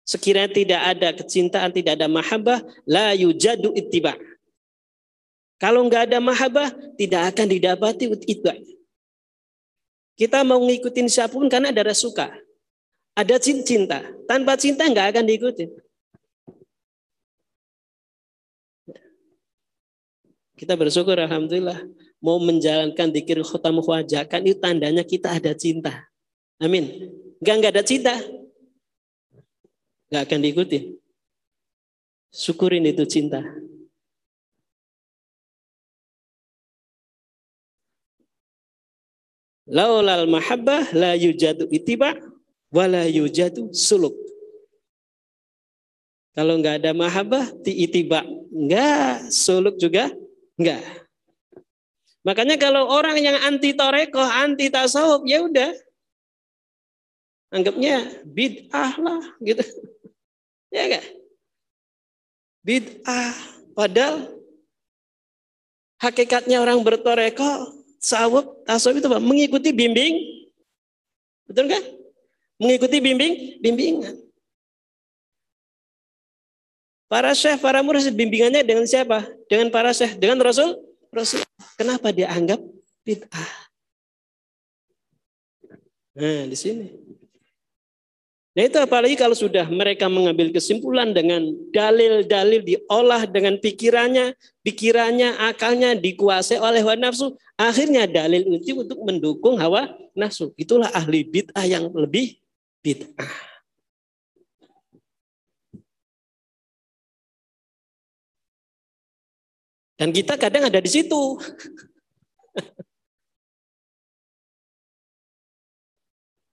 Sekiranya 0.04 0.52
tidak 0.52 0.80
ada 0.84 1.08
kecintaan, 1.16 1.72
tidak 1.72 1.96
ada 1.96 2.12
mahabbah, 2.12 2.60
la 2.84 3.16
yujadu 3.16 3.72
ittiba. 3.72 4.12
Kalau 5.56 5.80
nggak 5.88 6.12
ada 6.12 6.20
mahabbah, 6.20 6.68
tidak 7.00 7.32
akan 7.32 7.46
didapati 7.48 8.12
ittiba. 8.12 8.52
Kita 10.14 10.44
mau 10.44 10.60
ngikutin 10.60 11.08
siapa 11.08 11.32
pun 11.32 11.48
karena 11.48 11.72
ada 11.72 11.96
suka. 11.96 12.30
Ada 13.16 13.40
cinta. 13.40 14.04
Tanpa 14.28 14.60
cinta 14.60 14.84
nggak 14.84 15.16
akan 15.16 15.24
diikuti. 15.24 15.72
Kita 20.64 20.80
bersyukur 20.80 21.20
Alhamdulillah. 21.20 21.84
Mau 22.24 22.40
menjalankan 22.40 23.12
dikir 23.12 23.36
khotam 23.44 23.84
wajakan 23.84 24.48
itu 24.48 24.56
tandanya 24.56 25.04
kita 25.04 25.36
ada 25.36 25.52
cinta. 25.52 26.08
Amin. 26.56 27.12
Enggak 27.44 27.54
enggak 27.60 27.72
ada 27.76 27.84
cinta 27.84 28.16
nggak 30.14 30.30
akan 30.30 30.40
diikuti. 30.46 30.78
Syukurin 32.30 32.86
itu 32.86 33.02
cinta. 33.02 33.42
Laulal 39.66 40.30
mahabbah 40.30 40.94
la 40.94 41.18
yujadu 41.18 41.66
itiba 41.74 42.14
wala 42.70 43.10
yujadu 43.10 43.74
suluk. 43.74 44.14
Kalau 46.38 46.62
nggak 46.62 46.82
ada 46.82 46.90
mahabbah, 46.94 47.50
ti 47.66 47.74
itiba 47.74 48.22
nggak, 48.54 49.34
suluk 49.34 49.78
juga 49.82 50.14
nggak. 50.58 50.82
Makanya 52.24 52.56
kalau 52.56 52.88
orang 52.88 53.20
yang 53.20 53.36
anti 53.36 53.76
toreko, 53.76 54.24
anti 54.24 54.72
tasawuf, 54.72 55.28
ya 55.28 55.44
udah, 55.44 55.76
anggapnya 57.52 58.24
bid'ah 58.24 58.96
lah 58.96 59.22
gitu. 59.44 59.60
Ya 60.72 60.88
enggak? 60.88 61.04
Bid'ah. 62.64 63.36
Padahal 63.76 64.32
hakikatnya 66.00 66.64
orang 66.64 66.80
bertoreko, 66.80 67.76
sawuk, 68.00 68.64
tasawuf 68.64 69.04
itu 69.04 69.06
apa? 69.12 69.20
Mengikuti 69.20 69.76
bimbing. 69.76 70.16
Betul 71.44 71.68
kan? 71.68 71.84
Mengikuti 72.56 73.04
bimbing, 73.04 73.60
bimbingan. 73.60 74.23
Para 77.04 77.36
syekh, 77.36 77.60
para 77.60 77.84
murid 77.84 78.10
bimbingannya 78.16 78.64
dengan 78.64 78.88
siapa? 78.88 79.28
Dengan 79.46 79.68
para 79.68 79.92
syekh, 79.92 80.16
dengan 80.16 80.40
Rasul. 80.40 80.80
Rasul. 81.12 81.44
Kenapa 81.78 82.10
dia 82.10 82.32
anggap 82.32 82.58
bid'ah? 83.06 83.50
Nah, 86.14 86.46
di 86.48 86.56
sini. 86.56 86.86
Nah 88.54 88.70
itu 88.70 88.78
apalagi 88.78 89.18
kalau 89.18 89.34
sudah 89.34 89.66
mereka 89.66 90.06
mengambil 90.06 90.54
kesimpulan 90.54 91.10
dengan 91.10 91.42
dalil-dalil 91.74 92.62
diolah 92.62 93.26
dengan 93.26 93.58
pikirannya, 93.58 94.30
pikirannya, 94.62 95.42
akalnya 95.42 95.98
dikuasai 95.98 96.62
oleh 96.62 96.78
hawa 96.86 96.94
nafsu. 96.94 97.34
Akhirnya 97.58 98.06
dalil 98.06 98.46
itu 98.62 98.78
untuk 98.78 99.02
mendukung 99.02 99.58
hawa 99.58 99.90
nafsu. 100.14 100.54
Itulah 100.54 100.86
ahli 100.94 101.26
bid'ah 101.26 101.66
yang 101.66 101.90
lebih 101.90 102.38
bid'ah. 102.78 103.53
Dan 109.94 110.10
kita 110.10 110.34
kadang 110.34 110.66
ada 110.66 110.82
di 110.82 110.90
situ. 110.90 111.38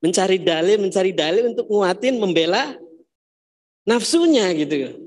mencari 0.02 0.42
dalil, 0.42 0.82
mencari 0.82 1.14
dalil 1.14 1.54
untuk 1.54 1.70
nguatin, 1.70 2.18
membela 2.18 2.74
nafsunya 3.86 4.50
gitu. 4.58 4.98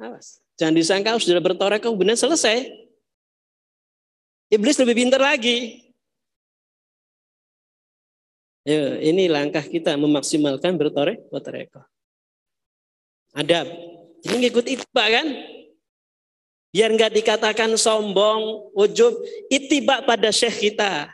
Awas. 0.00 0.40
Jangan 0.56 0.74
disangka 0.74 1.20
sudah 1.20 1.44
bertorek 1.44 1.84
kemudian 1.84 2.16
selesai. 2.16 2.72
Iblis 4.48 4.80
lebih 4.80 4.96
pintar 4.96 5.20
lagi. 5.20 5.80
Ya, 8.62 9.00
ini 9.00 9.26
langkah 9.26 9.64
kita 9.64 9.96
memaksimalkan 9.96 10.76
bertorek 10.76 11.24
bertoreko. 11.28 11.82
Adab. 13.32 13.66
Ini 14.22 14.34
ngikut 14.38 14.66
itibak 14.70 15.08
kan? 15.08 15.26
Biar 16.72 16.88
nggak 16.88 17.12
dikatakan 17.12 17.76
sombong, 17.76 18.72
ujub, 18.72 19.12
itibak 19.52 20.08
pada 20.08 20.32
syekh 20.32 20.72
kita. 20.72 21.12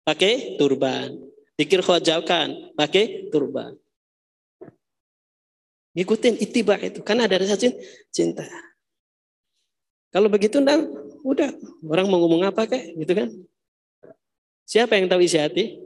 Pakai 0.00 0.56
turban. 0.56 1.12
Dikir 1.60 1.84
khawajaukan, 1.84 2.72
pakai 2.72 3.28
turban. 3.28 3.76
Ngikutin 5.92 6.40
itibak 6.40 6.80
itu. 6.88 7.04
Karena 7.04 7.28
ada 7.28 7.36
rasa 7.36 7.60
cinta. 8.08 8.48
Kalau 10.08 10.32
begitu 10.32 10.56
enggak, 10.56 10.88
udah. 11.20 11.52
Orang 11.84 12.08
mau 12.08 12.16
ngomong 12.24 12.48
apa 12.48 12.64
kayak 12.64 12.96
gitu 12.96 13.12
kan. 13.12 13.28
Siapa 14.64 14.96
yang 14.96 15.04
tahu 15.12 15.20
isi 15.20 15.36
hati? 15.36 15.76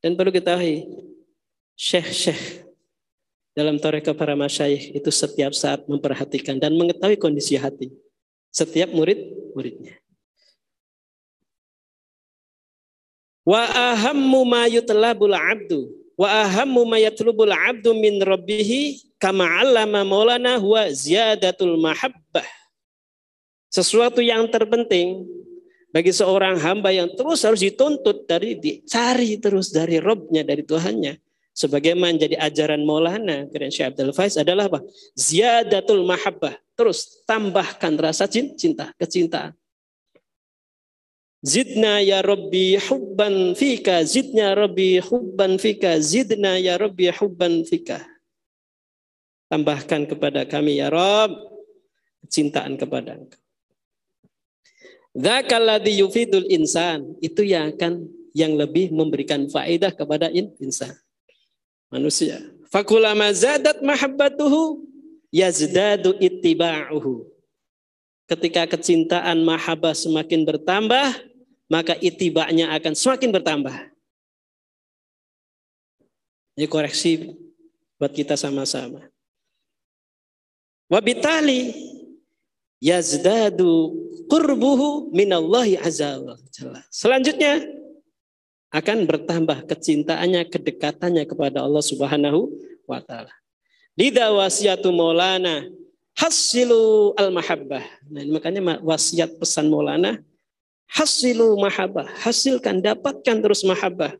Dan 0.00 0.16
perlu 0.16 0.32
ketahui, 0.32 0.88
syekh-syekh 1.76 2.67
dalam 3.58 3.74
toreka 3.82 4.14
para 4.14 4.38
masyayikh 4.38 4.94
itu 4.94 5.10
setiap 5.10 5.50
saat 5.50 5.82
memperhatikan 5.90 6.62
dan 6.62 6.78
mengetahui 6.78 7.18
kondisi 7.18 7.58
hati. 7.58 7.90
Setiap 8.54 8.94
murid-muridnya. 8.94 9.98
Wa 13.42 13.66
ahammu 13.66 14.46
ma 14.46 14.70
yutlabul 14.70 15.34
abdu 15.34 15.90
wa 16.14 16.46
ahammu 16.46 16.86
ma 16.86 17.02
yatlubul 17.02 17.50
abdu 17.50 17.96
min 17.98 18.22
rabbih 18.22 18.94
kama 19.18 19.42
'allama 19.42 20.06
Maulana 20.06 20.62
huwa 20.62 20.86
ziyadatul 20.94 21.74
mahabbah. 21.82 22.46
Sesuatu 23.74 24.22
yang 24.22 24.46
terpenting 24.46 25.26
bagi 25.90 26.14
seorang 26.14 26.62
hamba 26.62 26.94
yang 26.94 27.10
terus 27.16 27.42
harus 27.42 27.58
dituntut 27.58 28.28
dari 28.28 28.54
dicari 28.54 29.34
terus 29.42 29.74
dari 29.74 29.98
Robnya 29.98 30.46
dari 30.46 30.62
Tuhannya. 30.62 31.27
Sebagaimana 31.58 32.14
menjadi 32.14 32.38
ajaran 32.38 32.86
Maulana 32.86 33.50
keren 33.50 33.74
Syekh 33.74 33.90
Abdul 33.90 34.14
Faiz 34.14 34.38
adalah 34.38 34.70
apa? 34.70 34.78
Ziyadatul 35.18 36.06
mahabbah. 36.06 36.54
Terus 36.78 37.26
tambahkan 37.26 37.98
rasa 37.98 38.30
cinta, 38.30 38.94
kecintaan. 38.94 39.58
Zidna 41.42 41.98
ya 41.98 42.22
Rabbi 42.22 42.78
hubban 42.78 43.58
fika, 43.58 44.06
zidna 44.06 44.54
Rabbi 44.54 45.02
hubban 45.02 45.58
fika, 45.58 45.98
zidna 45.98 46.62
ya 46.62 46.78
Rabbi 46.78 47.10
hubban 47.10 47.66
fika. 47.66 48.06
Tambahkan 49.50 50.06
kepada 50.06 50.46
kami 50.46 50.78
ya 50.78 50.94
Rabb 50.94 51.34
kecintaan 52.22 52.78
kepada 52.78 53.18
Engkau. 53.18 53.42
Dzakalladzi 55.18 55.98
yufidul 55.98 56.46
insan, 56.54 57.18
itu 57.18 57.42
yang 57.42 57.74
akan 57.74 58.06
yang 58.30 58.54
lebih 58.54 58.94
memberikan 58.94 59.50
faedah 59.50 59.90
kepada 59.90 60.30
insan. 60.30 60.94
Manusia. 61.88 62.44
Fakulama 62.68 63.32
zadat 63.32 63.80
mahabbatuhu 63.80 64.84
yazdadu 65.32 66.16
ittiba'uhu. 66.20 67.24
Ketika 68.28 68.68
kecintaan 68.68 69.40
mahabbah 69.40 69.96
semakin 69.96 70.44
bertambah, 70.44 71.16
maka 71.72 71.96
itibaknya 71.96 72.68
akan 72.76 72.92
semakin 72.92 73.32
bertambah. 73.32 73.76
Ini 76.60 76.68
koreksi 76.68 77.32
buat 77.96 78.12
kita 78.12 78.36
sama-sama. 78.36 79.08
Wabitali 80.92 81.72
yazdadu 82.84 83.96
qurbuhu 84.28 85.08
minallahi 85.16 85.80
azza. 85.80 86.20
Selanjutnya 86.92 87.64
akan 88.68 89.08
bertambah 89.08 89.64
kecintaannya, 89.64 90.44
kedekatannya 90.52 91.24
kepada 91.24 91.64
Allah 91.64 91.80
Subhanahu 91.80 92.52
wa 92.84 93.00
taala. 93.00 93.32
Lida 93.96 94.30
wasiatu 94.30 94.92
Maulana 94.92 95.66
hasilu 96.14 97.16
al 97.16 97.32
mahabbah. 97.32 97.84
Nah, 98.12 98.22
makanya 98.28 98.78
wasiat 98.84 99.40
pesan 99.40 99.72
Maulana 99.72 100.20
hasilu 100.88 101.56
mahabbah, 101.60 102.08
hasilkan 102.24 102.80
dapatkan 102.80 103.36
terus 103.42 103.64
mahabbah. 103.64 104.16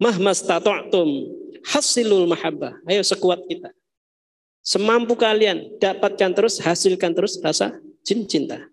Mahmas 0.00 0.40
tata'tum 0.40 1.28
hasilul 1.66 2.24
mahabbah. 2.24 2.80
Ayo 2.88 3.04
sekuat 3.04 3.44
kita. 3.44 3.68
Semampu 4.64 5.16
kalian 5.16 5.76
dapatkan 5.80 6.32
terus, 6.32 6.60
hasilkan 6.60 7.12
terus 7.12 7.36
rasa 7.40 7.76
cinta. 8.04 8.69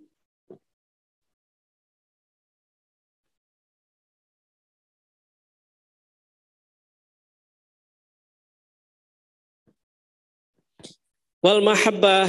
Wal 11.38 11.62
mahabbah 11.62 12.26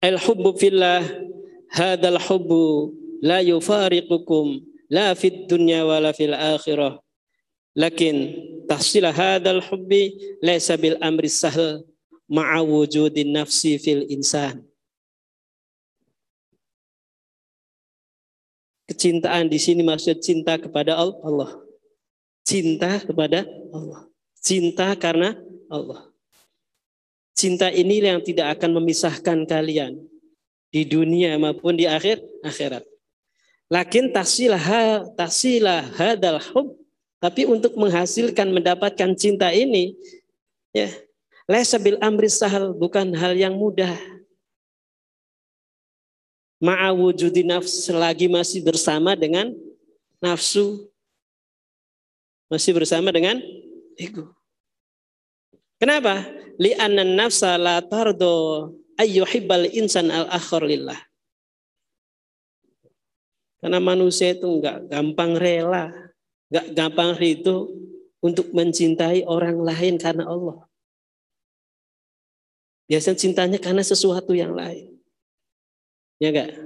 al 0.00 0.16
hubbu 0.16 0.56
fillah 0.56 1.04
hadal 1.68 2.16
hubbu 2.16 2.96
la 3.20 3.44
yufariqukum 3.44 4.64
la 4.88 5.12
fid 5.12 5.44
dunya 5.48 5.84
wala 5.84 6.16
fil 6.16 6.32
akhirah 6.32 6.96
lakin 7.76 8.32
tahsil 8.64 9.04
hadal 9.12 9.60
hubbi 9.60 10.16
laysa 10.40 10.80
bil 10.80 10.96
amri 11.04 11.28
sahl 11.28 11.84
ma'a 12.24 12.64
wujudin 12.64 13.36
nafsi 13.36 13.76
fil 13.76 14.06
insan 14.08 14.64
Kecintaan 18.84 19.48
di 19.48 19.56
sini 19.56 19.80
maksud 19.80 20.20
cinta 20.20 20.60
kepada 20.60 20.92
Allah. 21.00 21.56
Cinta 22.44 23.00
kepada 23.00 23.48
Allah. 23.72 24.12
Cinta 24.36 24.92
karena 25.00 25.32
Allah. 25.72 26.13
Cinta 27.34 27.66
ini 27.68 27.98
yang 27.98 28.22
tidak 28.22 28.58
akan 28.58 28.78
memisahkan 28.78 29.42
kalian 29.42 29.98
di 30.70 30.86
dunia 30.86 31.34
maupun 31.34 31.74
di 31.74 31.86
akhir 31.86 32.22
akhirat. 32.46 32.86
Lakin 33.66 34.14
tasilah 34.14 34.62
tasilah 35.18 35.82
hadal 35.98 36.38
hub 36.38 36.78
tapi 37.18 37.42
untuk 37.46 37.74
menghasilkan 37.74 38.54
mendapatkan 38.54 39.16
cinta 39.18 39.50
ini 39.50 39.98
ya 40.70 40.86
laisa 41.50 41.80
bil 41.80 41.98
amri 41.98 42.30
sahal 42.30 42.70
bukan 42.70 43.10
hal 43.18 43.34
yang 43.34 43.58
mudah. 43.58 43.98
Ma'a 46.62 46.94
wujudi 46.94 47.42
nafs 47.42 47.90
selagi 47.90 48.30
masih 48.30 48.62
bersama 48.62 49.18
dengan 49.18 49.50
nafsu 50.22 50.86
masih 52.46 52.72
bersama 52.76 53.10
dengan 53.10 53.42
ego. 53.98 54.30
Kenapa? 55.84 56.24
Li'anna 56.56 57.04
nafsa 57.04 57.60
la 57.60 57.84
tardo 57.84 58.72
ayyuhibbal 58.96 59.68
insan 59.68 60.08
al 60.08 60.32
akhir 60.32 60.64
lillah. 60.64 60.96
Karena 63.60 63.84
manusia 63.84 64.32
itu 64.32 64.48
enggak 64.48 64.88
gampang 64.88 65.36
rela, 65.36 65.92
enggak 66.48 66.66
gampang 66.72 67.12
ridho 67.20 67.68
untuk 68.24 68.48
mencintai 68.56 69.28
orang 69.28 69.60
lain 69.60 70.00
karena 70.00 70.24
Allah. 70.24 70.64
Biasanya 72.88 73.20
cintanya 73.20 73.58
karena 73.60 73.84
sesuatu 73.84 74.32
yang 74.32 74.56
lain. 74.56 74.88
Ya 76.16 76.32
enggak? 76.32 76.64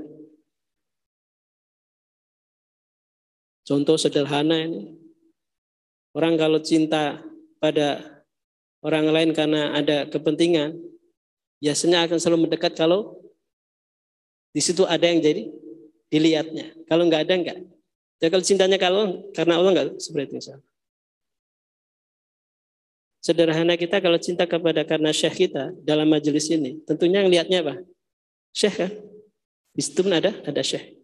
Contoh 3.67 3.99
sederhana 3.99 4.63
ini. 4.63 4.95
Orang 6.15 6.39
kalau 6.39 6.63
cinta 6.63 7.19
pada 7.59 8.18
orang 8.85 9.07
lain 9.11 9.31
karena 9.35 9.75
ada 9.75 10.07
kepentingan, 10.07 10.79
biasanya 11.59 12.07
akan 12.07 12.19
selalu 12.19 12.47
mendekat 12.47 12.79
kalau 12.79 13.19
di 14.55 14.61
situ 14.63 14.87
ada 14.87 15.05
yang 15.07 15.21
jadi 15.23 15.51
dilihatnya. 16.09 16.75
Kalau 16.89 17.07
nggak 17.07 17.23
ada 17.29 17.35
nggak. 17.37 17.59
Jadi 18.19 18.31
kalau 18.33 18.45
cintanya 18.45 18.79
kalau 18.81 19.03
karena 19.35 19.55
Allah 19.59 19.71
nggak 19.75 19.89
seperti 20.03 20.39
itu. 20.39 20.55
Sederhana 23.19 23.75
kita 23.75 23.99
kalau 23.99 24.17
cinta 24.17 24.47
kepada 24.47 24.87
karena 24.87 25.11
syekh 25.11 25.47
kita 25.47 25.75
dalam 25.83 26.07
majelis 26.09 26.49
ini, 26.49 26.79
tentunya 26.87 27.21
yang 27.21 27.31
lihatnya 27.31 27.59
apa? 27.67 27.75
Syekh 28.55 28.75
kan? 28.79 28.91
Di 29.75 29.83
situ 29.85 30.01
ada 30.07 30.33
ada 30.47 30.63
syekh. 30.63 30.99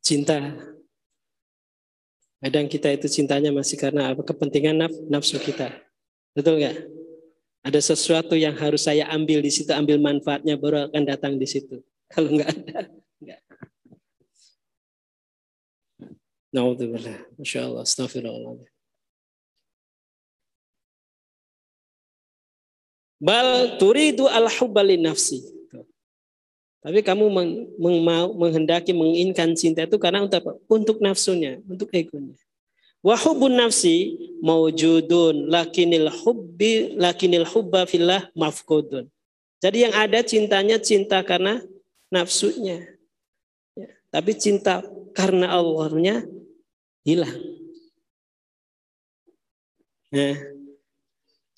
Cinta. 0.00 0.56
Kadang 2.40 2.66
kita 2.72 2.88
itu 2.88 3.06
cintanya 3.06 3.52
masih 3.52 3.76
karena 3.76 4.16
apa? 4.16 4.24
Kepentingan 4.24 4.76
naf 4.80 4.94
nafsu 5.12 5.36
kita. 5.36 5.76
Betul 6.32 6.60
nggak? 6.64 6.76
Ada 7.60 7.92
sesuatu 7.92 8.32
yang 8.32 8.56
harus 8.56 8.88
saya 8.88 9.04
ambil 9.12 9.44
di 9.44 9.52
situ, 9.52 9.68
ambil 9.76 10.00
manfaatnya 10.00 10.56
baru 10.56 10.88
akan 10.88 11.02
datang 11.04 11.36
di 11.36 11.44
situ. 11.44 11.84
Kalau 12.12 12.32
nggak 12.32 12.48
ada, 12.48 12.88
nggak. 13.20 13.40
Astagfirullah. 17.84 18.64
Bal 23.20 23.76
turidu 23.76 24.24
al-hubba 24.24 24.80
nafsi. 24.96 25.59
Tapi 26.80 27.04
kamu 27.04 27.28
meng, 27.28 27.50
meng, 27.76 27.98
menghendaki 28.40 28.96
menginginkan 28.96 29.52
cinta 29.52 29.84
itu 29.84 30.00
karena 30.00 30.24
untuk 30.24 30.40
apa? 30.40 30.52
Untuk 30.64 30.96
nafsunya, 31.04 31.60
untuk 31.68 31.92
egonya. 31.92 32.32
Wahubun 33.00 33.56
nafsi 33.56 34.16
maujudun 34.44 35.48
lakinil 35.48 36.08
hubbi 36.08 36.96
lakinil 36.96 37.48
hubba 37.48 37.84
fillah 37.84 38.28
mafkudun. 38.36 39.08
Jadi 39.60 39.88
yang 39.88 39.92
ada 39.96 40.24
cintanya 40.24 40.80
cinta 40.80 41.20
karena 41.20 41.60
nafsunya. 42.08 42.96
Ya, 43.76 43.88
tapi 44.08 44.36
cinta 44.36 44.80
karena 45.12 45.52
Allahnya 45.52 46.24
hilang. 47.04 47.40
Nah, 50.10 50.36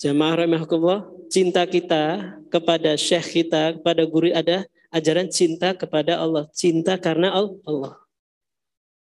jamaah 0.02 0.44
rahimahullah, 0.44 1.00
cinta 1.30 1.62
kita 1.66 2.36
kepada 2.50 2.98
syekh 2.98 3.42
kita, 3.42 3.78
kepada 3.78 4.02
guru 4.04 4.34
ada 4.34 4.66
ajaran 4.92 5.32
cinta 5.32 5.72
kepada 5.72 6.20
Allah, 6.20 6.44
cinta 6.52 7.00
karena 7.00 7.32
Allah. 7.32 7.96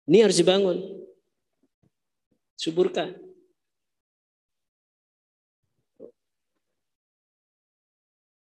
Ini 0.05 0.29
harus 0.29 0.37
dibangun. 0.37 0.77
Suburkan. 2.53 3.17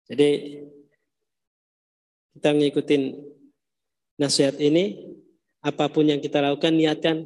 Jadi 0.05 0.61
kita 2.37 2.53
ngikutin 2.53 3.03
nasihat 4.21 4.61
ini, 4.61 5.17
apa 5.65 5.89
pun 5.89 6.05
yang 6.05 6.21
kita 6.21 6.45
lakukan 6.45 6.77
niatkan 6.77 7.25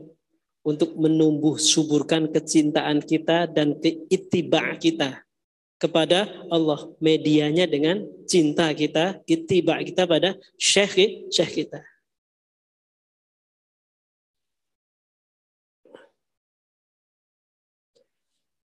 untuk 0.64 0.96
menumbuh 0.96 1.60
suburkan 1.60 2.32
kecintaan 2.32 3.04
kita 3.04 3.52
dan 3.52 3.76
keitibak 3.84 4.80
kita 4.80 5.28
kepada 5.80 6.28
Allah. 6.52 6.92
Medianya 7.00 7.66
dengan 7.66 8.04
cinta 8.28 8.68
kita, 8.76 9.24
ittiba 9.26 9.80
kita 9.82 10.04
pada 10.06 10.36
syekh, 10.60 11.26
syekh 11.32 11.66
kita. 11.66 11.82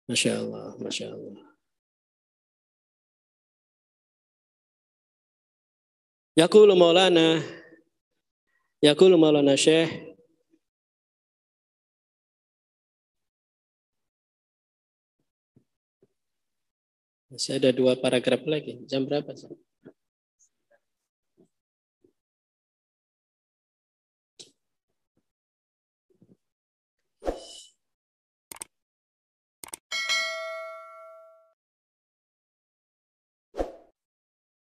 Masya 0.04 0.36
Allah, 0.36 0.76
Masya 0.76 1.06
Allah. 1.16 1.40
Yaqulu 6.36 6.74
maulana, 6.76 7.40
Yaqulu 8.84 9.16
maulana 9.16 9.56
syekh, 9.56 10.13
Masih 17.34 17.58
ada 17.58 17.74
dua 17.74 17.98
paragraf 17.98 18.46
lagi. 18.46 18.78
Jam 18.86 19.02
berapa 19.10 19.34
sih? 19.34 19.50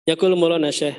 Yakul 0.08 0.38
Maulana 0.39 0.72
Syekh 0.72 0.96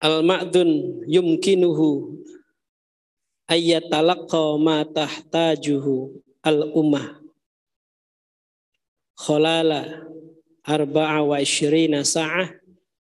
Al-ma'dun 0.00 1.04
yumkinuhu 1.06 2.18
ayyatalaqqa 3.50 4.56
ma 4.62 4.86
tahtajuhu 4.86 6.14
al-ummah 6.46 7.18
khalala 9.18 10.06
arba'a 10.62 11.26
wa 11.26 11.36
isyrina 11.42 12.06
sa'ah 12.06 12.54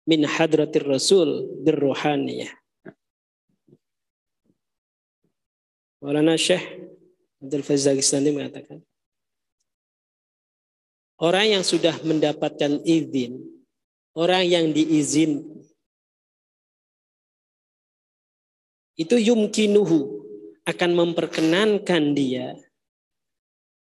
min 0.03 0.27
hadratir 0.27 0.83
rasul 0.83 1.47
birruhaniyah. 1.63 2.51
Maulana 6.03 6.35
Syekh 6.35 6.91
Abdul 7.39 7.63
Fazagistani 7.63 8.35
mengatakan, 8.35 8.83
orang 11.23 11.55
yang 11.55 11.63
sudah 11.63 11.95
mendapatkan 12.03 12.83
izin, 12.83 13.39
orang 14.11 14.43
yang 14.43 14.75
diizin, 14.75 15.47
itu 18.99 19.15
yumkinuhu 19.15 20.22
akan 20.63 20.91
memperkenankan 20.95 22.15
dia. 22.15 22.55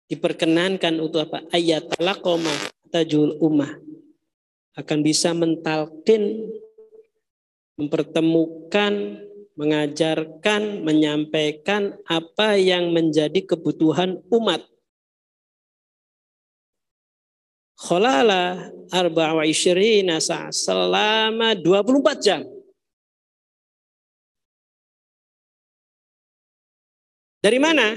Diperkenankan 0.07 1.02
untuk 1.02 1.26
apa? 1.26 1.42
Ayat 1.50 1.90
talakoma 1.90 2.55
tajul 2.94 3.38
ummah 3.42 3.74
akan 4.79 4.98
bisa 5.02 5.35
mentalkin 5.35 6.46
mempertemukan 7.74 9.24
mengajarkan 9.57 10.85
menyampaikan 10.85 11.96
apa 12.05 12.61
yang 12.61 12.92
menjadi 12.92 13.40
kebutuhan 13.57 14.20
umat. 14.29 14.62
Kholala 17.76 18.72
arba'a 18.88 19.37
wa 19.37 19.44
selama 20.52 21.52
24 21.57 22.24
jam 22.24 22.40
dari 27.47 27.63
mana 27.63 27.95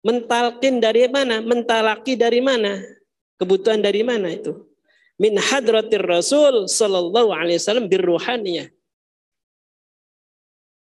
Mentalkin 0.00 0.80
dari 0.80 1.04
mana? 1.12 1.44
Mentalaki 1.44 2.16
dari 2.16 2.40
mana? 2.40 2.80
Kebutuhan 3.36 3.84
dari 3.84 4.00
mana 4.00 4.32
itu? 4.32 4.56
Min 5.20 5.36
hadratir 5.36 6.00
Rasul 6.00 6.64
sallallahu 6.64 7.36
alaihi 7.36 7.60
wasallam 7.60 7.84
birruhaniyah. 7.84 8.72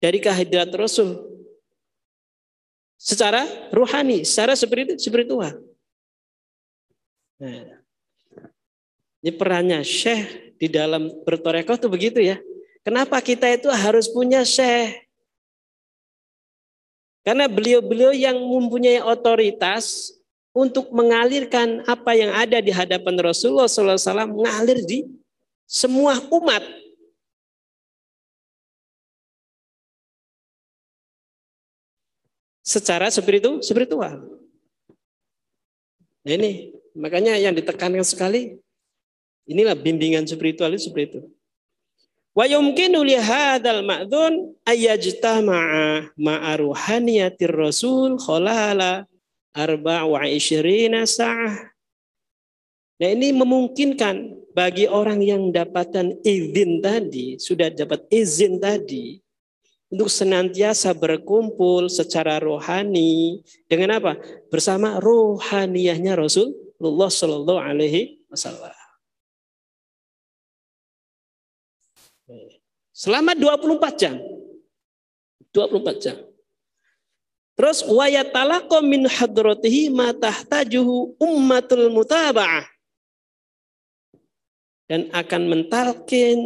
Dari 0.02 0.18
kehadirat 0.18 0.74
Rasul. 0.74 1.22
Secara 2.98 3.46
ruhani, 3.70 4.26
secara 4.26 4.58
spiritual. 4.58 5.62
Nah, 7.38 7.84
ini 9.22 9.32
perannya 9.36 9.86
Syekh 9.86 10.56
di 10.58 10.72
dalam 10.72 11.12
bertorekoh 11.22 11.78
itu 11.78 11.88
begitu 11.92 12.20
ya. 12.24 12.42
Kenapa 12.82 13.22
kita 13.22 13.46
itu 13.54 13.70
harus 13.70 14.10
punya 14.10 14.42
Syekh? 14.42 15.03
Karena 17.24 17.48
beliau-beliau 17.48 18.12
yang 18.12 18.36
mempunyai 18.36 19.00
otoritas 19.00 20.12
untuk 20.52 20.92
mengalirkan 20.92 21.82
apa 21.88 22.12
yang 22.14 22.30
ada 22.36 22.60
di 22.60 22.70
hadapan 22.70 23.16
Rasulullah 23.18 23.66
SAW 23.66 24.28
mengalir 24.28 24.84
di 24.84 25.08
semua 25.64 26.20
umat. 26.30 26.62
Secara 32.64 33.08
spiritual. 33.12 33.60
spiritual. 33.64 34.24
Nah 36.24 36.34
ini 36.40 36.72
makanya 36.96 37.36
yang 37.36 37.52
ditekankan 37.52 38.04
sekali 38.08 38.56
inilah 39.44 39.76
bimbingan 39.76 40.24
spiritual 40.24 40.72
itu 40.72 40.88
seperti. 40.88 41.24
Wa 42.34 42.50
yumkinu 42.50 43.06
li 43.06 43.13
hadzal 43.13 43.86
ma'dzun 43.86 44.58
ayajtama'a 44.65 46.17
ma'a 46.17 46.52
ruhaniyatir 46.58 47.54
rasul 47.54 48.17
khalala 48.17 49.06
arba' 49.54 50.10
wa 50.10 50.26
isyrina 50.26 51.06
sa'ah. 51.06 51.69
Nah 52.98 53.10
ini 53.10 53.38
memungkinkan 53.38 54.50
bagi 54.58 54.89
orang 54.89 55.22
yang 55.22 55.54
dapatkan 55.54 56.26
izin 56.26 56.82
tadi, 56.82 57.38
sudah 57.38 57.69
dapat 57.69 58.06
izin 58.10 58.58
tadi, 58.58 59.22
untuk 59.93 60.10
senantiasa 60.10 60.98
berkumpul 60.98 61.86
secara 61.86 62.41
rohani 62.41 63.46
dengan 63.69 64.02
apa? 64.02 64.17
Bersama 64.50 64.98
rohaniyahnya 64.98 66.17
Rasulullah 66.17 67.13
Shallallahu 67.13 67.62
Alaihi 67.62 68.26
Wasallam. 68.26 68.83
Selama 72.94 73.34
24 73.34 73.98
jam. 73.98 74.16
24 75.50 75.98
jam. 75.98 76.18
Terus 77.54 77.86
wayatalaqa 77.86 78.82
min 78.86 79.06
hadratihi 79.06 79.90
ma 79.94 80.14
tahtajuhu 80.14 81.18
ummatul 81.18 81.90
mutaba'ah. 81.90 82.66
Dan 84.90 85.10
akan 85.10 85.42
mentalkin, 85.50 86.38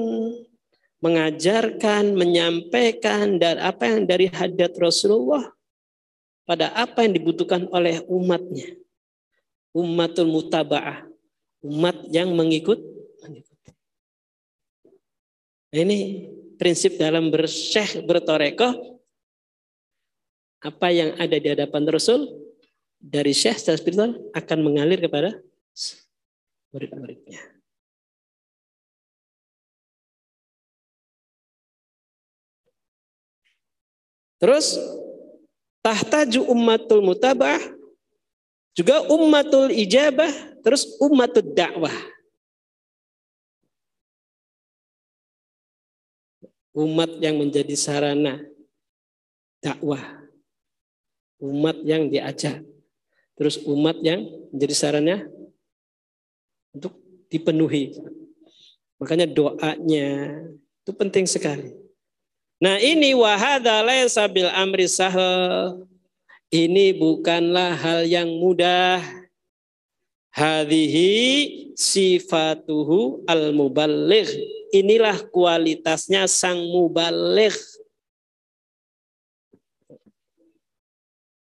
mengajarkan, 1.04 2.16
menyampaikan 2.16 3.40
dan 3.40 3.60
apa 3.60 3.84
yang 3.88 4.08
dari 4.08 4.32
hadat 4.32 4.72
Rasulullah 4.80 5.52
pada 6.48 6.72
apa 6.76 7.04
yang 7.04 7.20
dibutuhkan 7.20 7.68
oleh 7.72 8.04
umatnya. 8.08 8.72
Ummatul 9.76 10.32
mutaba'ah. 10.32 11.08
Umat 11.64 12.08
yang 12.12 12.32
mengikut. 12.36 12.97
Ini 15.78 16.26
prinsip 16.58 16.98
dalam 16.98 17.30
bersyekh 17.30 18.02
bertorekoh 18.02 18.98
apa 20.66 20.88
yang 20.90 21.14
ada 21.22 21.38
di 21.38 21.54
hadapan 21.54 21.86
Rasul 21.86 22.34
dari 22.98 23.30
syekh 23.30 23.62
secara 23.62 23.78
spiritual 23.78 24.18
akan 24.34 24.60
mengalir 24.66 24.98
kepada 24.98 25.38
murid-muridnya. 26.74 27.38
Terus 34.42 34.82
tahtaju 35.86 36.42
ummatul 36.50 37.06
mutabah 37.06 37.62
juga 38.74 39.06
ummatul 39.10 39.70
ijabah 39.74 40.30
terus 40.66 40.86
ummatul 40.98 41.46
dakwah. 41.54 41.94
Umat 46.78 47.18
yang 47.18 47.42
menjadi 47.42 47.74
sarana 47.74 48.38
dakwah, 49.58 50.02
umat 51.42 51.82
yang 51.82 52.06
diajak, 52.06 52.62
terus 53.34 53.58
umat 53.66 53.98
yang 54.06 54.30
menjadi 54.54 54.76
sarana 54.78 55.26
untuk 56.70 56.94
dipenuhi. 57.34 57.98
Makanya 59.02 59.26
doanya 59.26 60.38
itu 60.86 60.92
penting 60.94 61.26
sekali. 61.26 61.74
Nah 62.62 62.78
ini 62.78 63.14
wahada 63.18 63.82
laysa 63.82 64.30
bil 64.30 64.50
amri 64.54 64.86
sahal. 64.86 65.86
Ini 66.48 66.96
bukanlah 66.96 67.76
hal 67.76 68.08
yang 68.08 68.30
mudah. 68.40 69.04
Hadhihi 70.32 71.74
sifatuhu 71.74 73.26
al-muballigh 73.26 74.57
inilah 74.72 75.24
kualitasnya 75.32 76.28
sang 76.28 76.60
mubalik. 76.60 77.56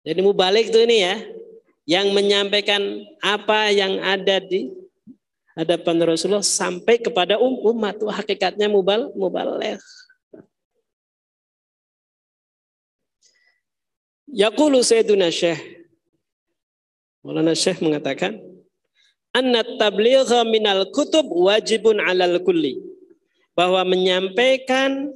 Jadi 0.09 0.21
mubalik 0.25 0.73
itu 0.73 0.81
ini 0.89 1.05
ya, 1.05 1.15
yang 1.85 2.17
menyampaikan 2.17 2.81
apa 3.21 3.69
yang 3.69 4.01
ada 4.01 4.41
di 4.41 4.73
hadapan 5.53 6.01
Rasulullah 6.15 6.41
sampai 6.41 6.97
kepada 6.97 7.37
um, 7.37 7.61
umat. 7.75 8.01
Itu 8.01 8.09
hakikatnya 8.09 8.73
mubal, 8.73 9.13
mubalik. 9.13 9.77
Yaqulu 14.33 14.81
Sayyiduna 14.81 15.29
Syekh. 15.29 15.61
Maulana 17.21 17.53
Syekh 17.53 17.85
mengatakan, 17.85 18.41
Anna 19.37 19.61
tabligha 19.77 20.41
minal 20.49 20.89
kutub 20.89 21.29
wajibun 21.29 22.01
alal 22.01 22.41
kulli 22.41 22.88
bahwa 23.59 23.83
menyampaikan 23.83 25.11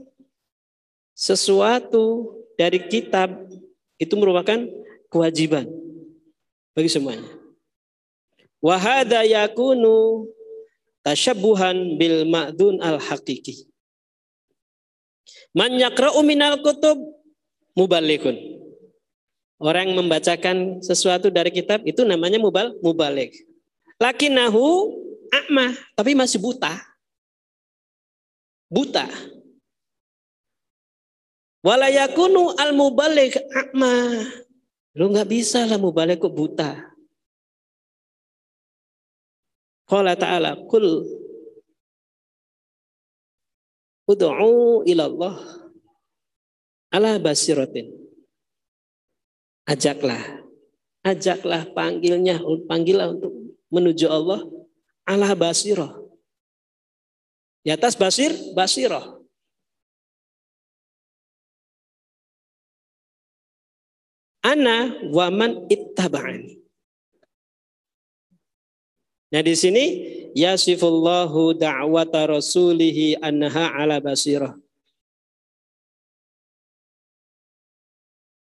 sesuatu 1.14 2.34
dari 2.58 2.82
kitab 2.90 3.30
itu 4.02 4.18
merupakan 4.18 4.66
kewajiban 5.06 5.70
bagi 6.74 6.90
semuanya. 6.90 7.30
Wahada 8.58 9.22
yakunu 9.22 10.26
tasyabuhan 11.06 11.94
bil 11.94 12.26
ma'dun 12.26 12.82
al 12.82 12.98
hakiki. 12.98 13.70
Man 15.54 15.78
yakra'u 15.78 16.18
minal 16.26 16.58
kutub 16.66 16.98
mubalikun. 17.78 18.34
Orang 19.62 19.94
membacakan 19.94 20.82
sesuatu 20.82 21.30
dari 21.30 21.54
kitab 21.54 21.86
itu 21.86 22.02
namanya 22.02 22.42
mubal 22.42 22.74
mubalik. 22.82 23.30
Lakinahu 24.02 24.90
akmah, 25.30 25.78
tapi 25.94 26.18
masih 26.18 26.42
buta 26.42 26.74
buta. 28.72 29.04
Walayakunu 31.62 32.56
al 32.56 32.72
mubalik 32.72 33.36
akma. 33.52 34.24
Lu 34.96 35.12
nggak 35.12 35.28
bisa 35.28 35.68
lah 35.68 35.76
mubalik 35.76 36.24
kok 36.24 36.32
buta. 36.32 36.90
Qala 39.86 40.16
ta'ala 40.16 40.56
kul 40.72 41.04
ud'u 44.08 44.82
ila 44.88 45.04
Allah 45.04 45.36
ala 46.90 47.20
basiratin. 47.22 47.92
Ajaklah. 49.68 50.42
Ajaklah 51.02 51.66
panggilnya, 51.74 52.38
panggillah 52.66 53.14
untuk 53.14 53.34
menuju 53.70 54.06
Allah 54.06 54.42
ala 55.06 55.34
basirah. 55.34 56.01
Di 57.62 57.70
atas 57.70 57.94
basir, 57.94 58.34
basirah. 58.58 59.22
Ana 64.42 64.98
waman 65.14 65.70
ittaba'ani. 65.70 66.58
Nah 69.32 69.40
di 69.40 69.54
sini 69.54 69.84
yasifullahu 70.34 71.54
da'wata 71.54 72.26
rasulihi 72.26 73.22
annaha 73.22 73.70
ala 73.78 74.02
basirah. 74.02 74.58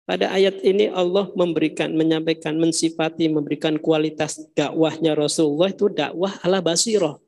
Pada 0.07 0.31
ayat 0.31 0.63
ini 0.63 0.87
Allah 0.87 1.27
memberikan, 1.35 1.91
menyampaikan, 1.91 2.55
mensifati, 2.55 3.27
memberikan 3.27 3.75
kualitas 3.75 4.39
dakwahnya 4.55 5.11
Rasulullah 5.19 5.67
itu 5.67 5.91
dakwah 5.91 6.31
ala 6.45 6.63
basirah. 6.63 7.19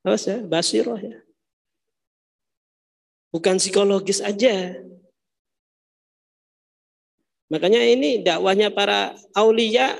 Awas 0.00 0.24
ya, 0.24 0.40
basirah 0.40 1.00
ya. 1.00 1.18
Bukan 3.30 3.60
psikologis 3.60 4.24
aja. 4.24 4.80
Makanya 7.50 7.82
ini 7.82 8.22
dakwahnya 8.22 8.70
para 8.70 9.14
aulia, 9.34 9.98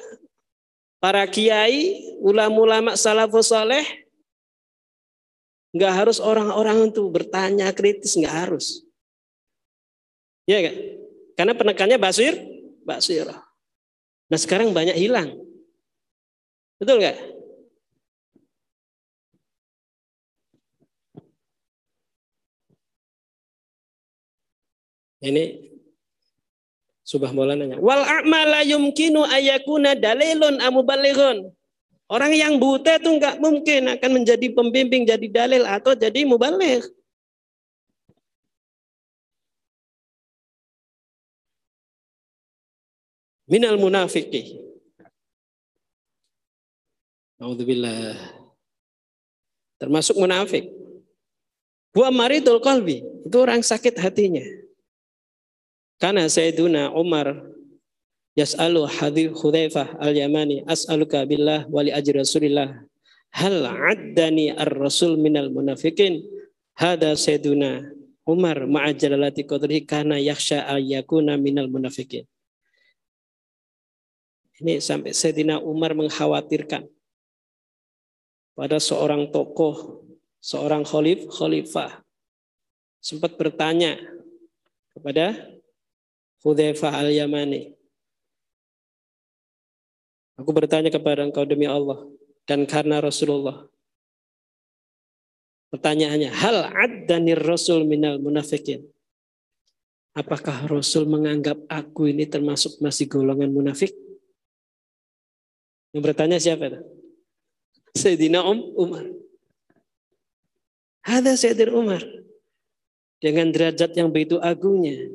para 1.02 1.26
kiai, 1.26 2.14
ulama-ulama 2.22 2.94
salafus 2.94 3.50
saleh 3.50 3.86
nggak 5.70 5.94
harus 5.94 6.18
orang-orang 6.18 6.90
itu 6.90 7.06
bertanya 7.10 7.70
kritis 7.70 8.18
nggak 8.18 8.36
harus. 8.46 8.82
Ya 10.50 10.58
kan? 10.66 10.74
Karena 11.38 11.54
penekannya 11.54 11.98
basir, 11.98 12.34
basir. 12.82 13.30
Nah 14.30 14.38
sekarang 14.38 14.74
banyak 14.74 14.98
hilang. 14.98 15.38
Betul 16.82 16.98
nggak? 16.98 17.18
Ini 25.20 25.70
Subah 27.10 27.34
nanya, 27.34 27.80
wal 27.82 28.06
a'mala 28.06 28.62
yumkinu 28.62 29.26
ayakuna 29.26 29.98
dalilun 29.98 30.62
amubalighun. 30.62 31.50
Orang 32.06 32.30
yang 32.38 32.58
buta 32.62 33.02
itu 33.02 33.10
enggak 33.18 33.42
mungkin 33.42 33.90
akan 33.98 34.10
menjadi 34.22 34.46
pembimbing, 34.54 35.02
jadi 35.02 35.26
dalil 35.26 35.66
atau 35.66 35.98
jadi 35.98 36.22
mubaligh. 36.22 36.86
Minal 43.50 43.74
munafiki. 43.74 44.62
Alhamdulillah. 47.42 48.14
Termasuk 49.82 50.14
munafik. 50.14 50.70
Wa 51.90 52.14
maridul 52.14 52.62
qalbi. 52.62 53.02
Itu 53.26 53.42
orang 53.42 53.66
sakit 53.66 53.98
hatinya. 53.98 54.69
Karena 56.00 56.24
Sayyiduna 56.26 56.96
Umar 56.96 57.44
yas'alu 58.32 58.88
hadir 58.88 59.36
Hudzaifah 59.36 60.00
al-Yamani 60.00 60.64
as'aluka 60.64 61.28
billah 61.28 61.68
wa 61.68 61.84
li 61.84 61.92
ajri 61.92 62.16
Rasulillah. 62.16 62.80
Hal 63.30 63.62
addani 63.62 64.50
ar-rasul 64.50 65.20
minal 65.20 65.52
munafikin 65.52 66.24
hada 66.74 67.14
Sayyiduna 67.14 67.84
Umar 68.24 68.64
ma'ajalalati 68.64 69.44
qadrihi 69.44 69.84
kana 69.84 70.16
yakhsha 70.16 70.66
ayyakuna 70.66 71.36
minal 71.36 71.68
munafikin 71.68 72.24
ini 74.60 74.78
sampai 74.78 75.16
Sayyidina 75.16 75.58
Umar 75.64 75.96
mengkhawatirkan 75.96 76.84
pada 78.52 78.76
seorang 78.76 79.32
tokoh 79.32 80.04
seorang 80.44 80.84
khalif 80.84 81.24
khalifah 81.32 82.04
sempat 83.00 83.40
bertanya 83.40 83.96
kepada 84.92 85.32
Hudzaifah 86.40 87.04
al-Yamani. 87.04 87.76
Aku 90.40 90.56
bertanya 90.56 90.88
kepada 90.88 91.20
engkau 91.20 91.44
demi 91.44 91.68
Allah 91.68 92.00
dan 92.48 92.64
karena 92.64 92.96
Rasulullah. 93.04 93.68
Pertanyaannya, 95.68 96.32
hal 96.32 96.56
addanir 96.72 97.38
rasul 97.38 97.84
minal 97.86 98.18
munafikin? 98.18 98.88
Apakah 100.10 100.66
Rasul 100.66 101.06
menganggap 101.06 101.54
aku 101.70 102.10
ini 102.10 102.26
termasuk 102.26 102.82
masih 102.82 103.06
golongan 103.06 103.54
munafik? 103.54 103.94
Yang 105.94 106.02
bertanya 106.02 106.42
siapa 106.42 106.66
itu? 106.66 106.80
Sayyidina 107.94 108.42
um, 108.42 108.58
Umar. 108.74 109.06
Ada 111.06 111.38
Sayyidina 111.38 111.70
Umar. 111.70 112.02
Dengan 113.22 113.54
derajat 113.54 113.94
yang 113.94 114.10
begitu 114.10 114.42
agungnya 114.42 115.06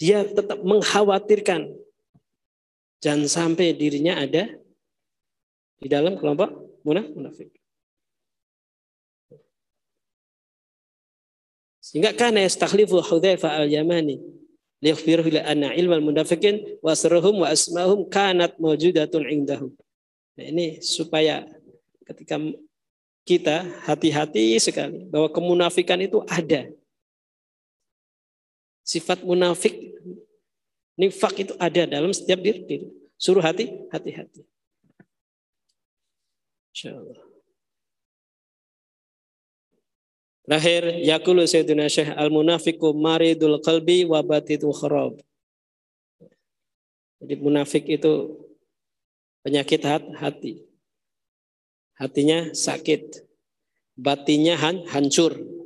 dia 0.00 0.26
tetap 0.26 0.60
mengkhawatirkan 0.62 1.70
jangan 2.98 3.28
sampai 3.28 3.76
dirinya 3.76 4.18
ada 4.18 4.48
di 5.78 5.86
dalam 5.86 6.16
kelompok 6.16 6.50
munafik. 6.84 7.52
Sehingga 11.84 12.16
karena 12.16 12.48
yastakhlifu 12.48 13.04
Hudzaifah 13.04 13.60
al-Yamani 13.60 14.16
liyakhbiruhu 14.80 15.30
la 15.36 15.44
anna 15.48 15.72
ilmal 15.76 16.00
munafiqin 16.00 16.80
wa 16.80 16.96
sirruhum 16.96 17.44
wa 17.44 17.52
asmahum 17.52 18.08
kanat 18.08 18.56
mawjudatun 18.56 19.28
indahum. 19.28 19.72
Nah, 20.34 20.44
ini 20.48 20.80
supaya 20.80 21.44
ketika 22.08 22.40
kita 23.24 23.64
hati-hati 23.88 24.60
sekali 24.60 25.08
bahwa 25.08 25.32
kemunafikan 25.32 26.00
itu 26.00 26.20
ada 26.28 26.68
Sifat 28.84 29.24
munafik, 29.24 29.96
nifak 31.00 31.34
itu 31.40 31.56
ada 31.56 31.88
dalam 31.88 32.12
setiap 32.12 32.38
diri. 32.44 32.92
Suruh 33.16 33.40
hati, 33.40 33.72
hati-hati. 33.88 34.44
Terakhir, 40.44 41.00
yakulu 41.00 41.48
Sayyidina 41.48 41.88
Syekh 41.88 42.12
al-munafiku 42.12 42.92
maridul 42.92 43.64
qalbi 43.64 44.04
wa 44.04 44.20
batitu 44.20 44.68
kharab. 44.76 45.16
Jadi 47.24 47.34
munafik 47.40 47.88
itu 47.88 48.44
penyakit 49.40 49.80
hati. 50.20 50.68
Hatinya 51.96 52.52
sakit. 52.52 53.24
Batinya 53.96 54.60
hancur. 54.92 55.63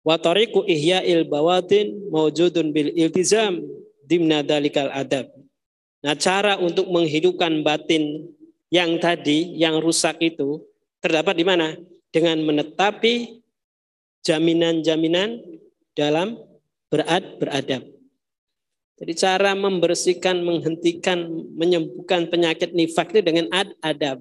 Wa 0.00 0.16
tariqu 0.16 0.64
ihya'il 0.64 1.28
bawatin 1.28 2.08
mawjudun 2.08 2.72
bil 2.72 2.88
iltizam 2.96 3.60
dimna 4.08 4.40
dalikal 4.40 4.88
adab. 4.90 5.28
Nah, 6.00 6.16
cara 6.16 6.56
untuk 6.56 6.88
menghidupkan 6.88 7.60
batin 7.60 8.24
yang 8.72 8.96
tadi 8.96 9.52
yang 9.60 9.76
rusak 9.78 10.16
itu 10.24 10.64
terdapat 11.04 11.36
di 11.36 11.44
mana? 11.44 11.76
Dengan 12.08 12.40
menetapi 12.40 13.44
jaminan-jaminan 14.24 15.44
dalam 15.92 16.40
berad 16.88 17.22
beradab. 17.36 17.84
Jadi 19.00 19.12
cara 19.16 19.56
membersihkan, 19.56 20.44
menghentikan, 20.44 21.24
menyembuhkan 21.56 22.28
penyakit 22.28 22.76
nifak 22.76 23.16
itu 23.16 23.24
dengan 23.24 23.48
ad 23.48 23.72
adab. 23.80 24.20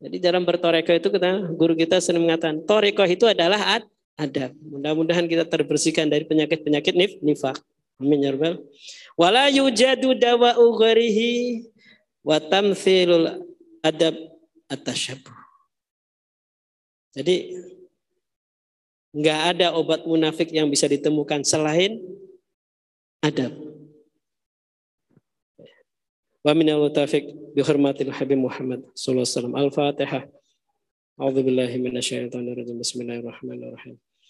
Jadi 0.00 0.16
dalam 0.20 0.44
bertoreko 0.44 0.92
itu 0.96 1.08
kita 1.12 1.52
guru 1.56 1.76
kita 1.76 2.00
sering 2.00 2.24
mengatakan 2.24 2.64
toreko 2.64 3.04
itu 3.04 3.28
adalah 3.28 3.80
ad 3.80 3.84
ada. 4.20 4.52
Mudah-mudahan 4.60 5.24
kita 5.24 5.48
terbersihkan 5.48 6.12
dari 6.12 6.28
penyakit-penyakit 6.28 6.92
nif, 6.92 7.16
nifak. 7.24 7.56
Amin 7.96 8.20
ya 8.20 8.36
rabbal. 8.36 8.60
Wala 9.16 9.48
yujadu 9.48 10.12
dawa'u 10.16 10.64
gharihi 10.76 11.64
wa 12.24 12.36
tamthilul 12.40 13.44
adab 13.80 14.16
atasyabuh. 14.68 15.36
Jadi 17.16 17.60
nggak 19.16 19.40
ada 19.56 19.66
obat 19.74 20.06
munafik 20.06 20.48
yang 20.52 20.68
bisa 20.68 20.86
ditemukan 20.88 21.44
selain 21.44 22.00
adab. 23.20 23.52
Wa 26.40 26.56
minal 26.56 26.88
taufiq 26.88 27.52
bi 27.52 27.60
hurmatil 27.60 28.12
Habib 28.16 28.40
Muhammad 28.40 28.80
sallallahu 28.96 29.28
alaihi 29.28 29.36
wasallam. 29.36 29.56
Al-Fatihah. 29.60 30.22
A'udzu 31.20 31.44
billahi 31.44 31.76
minasyaitonir 31.76 32.56
rajim. 32.56 32.80
Bismillahirrahmanirrahim. 32.80 34.00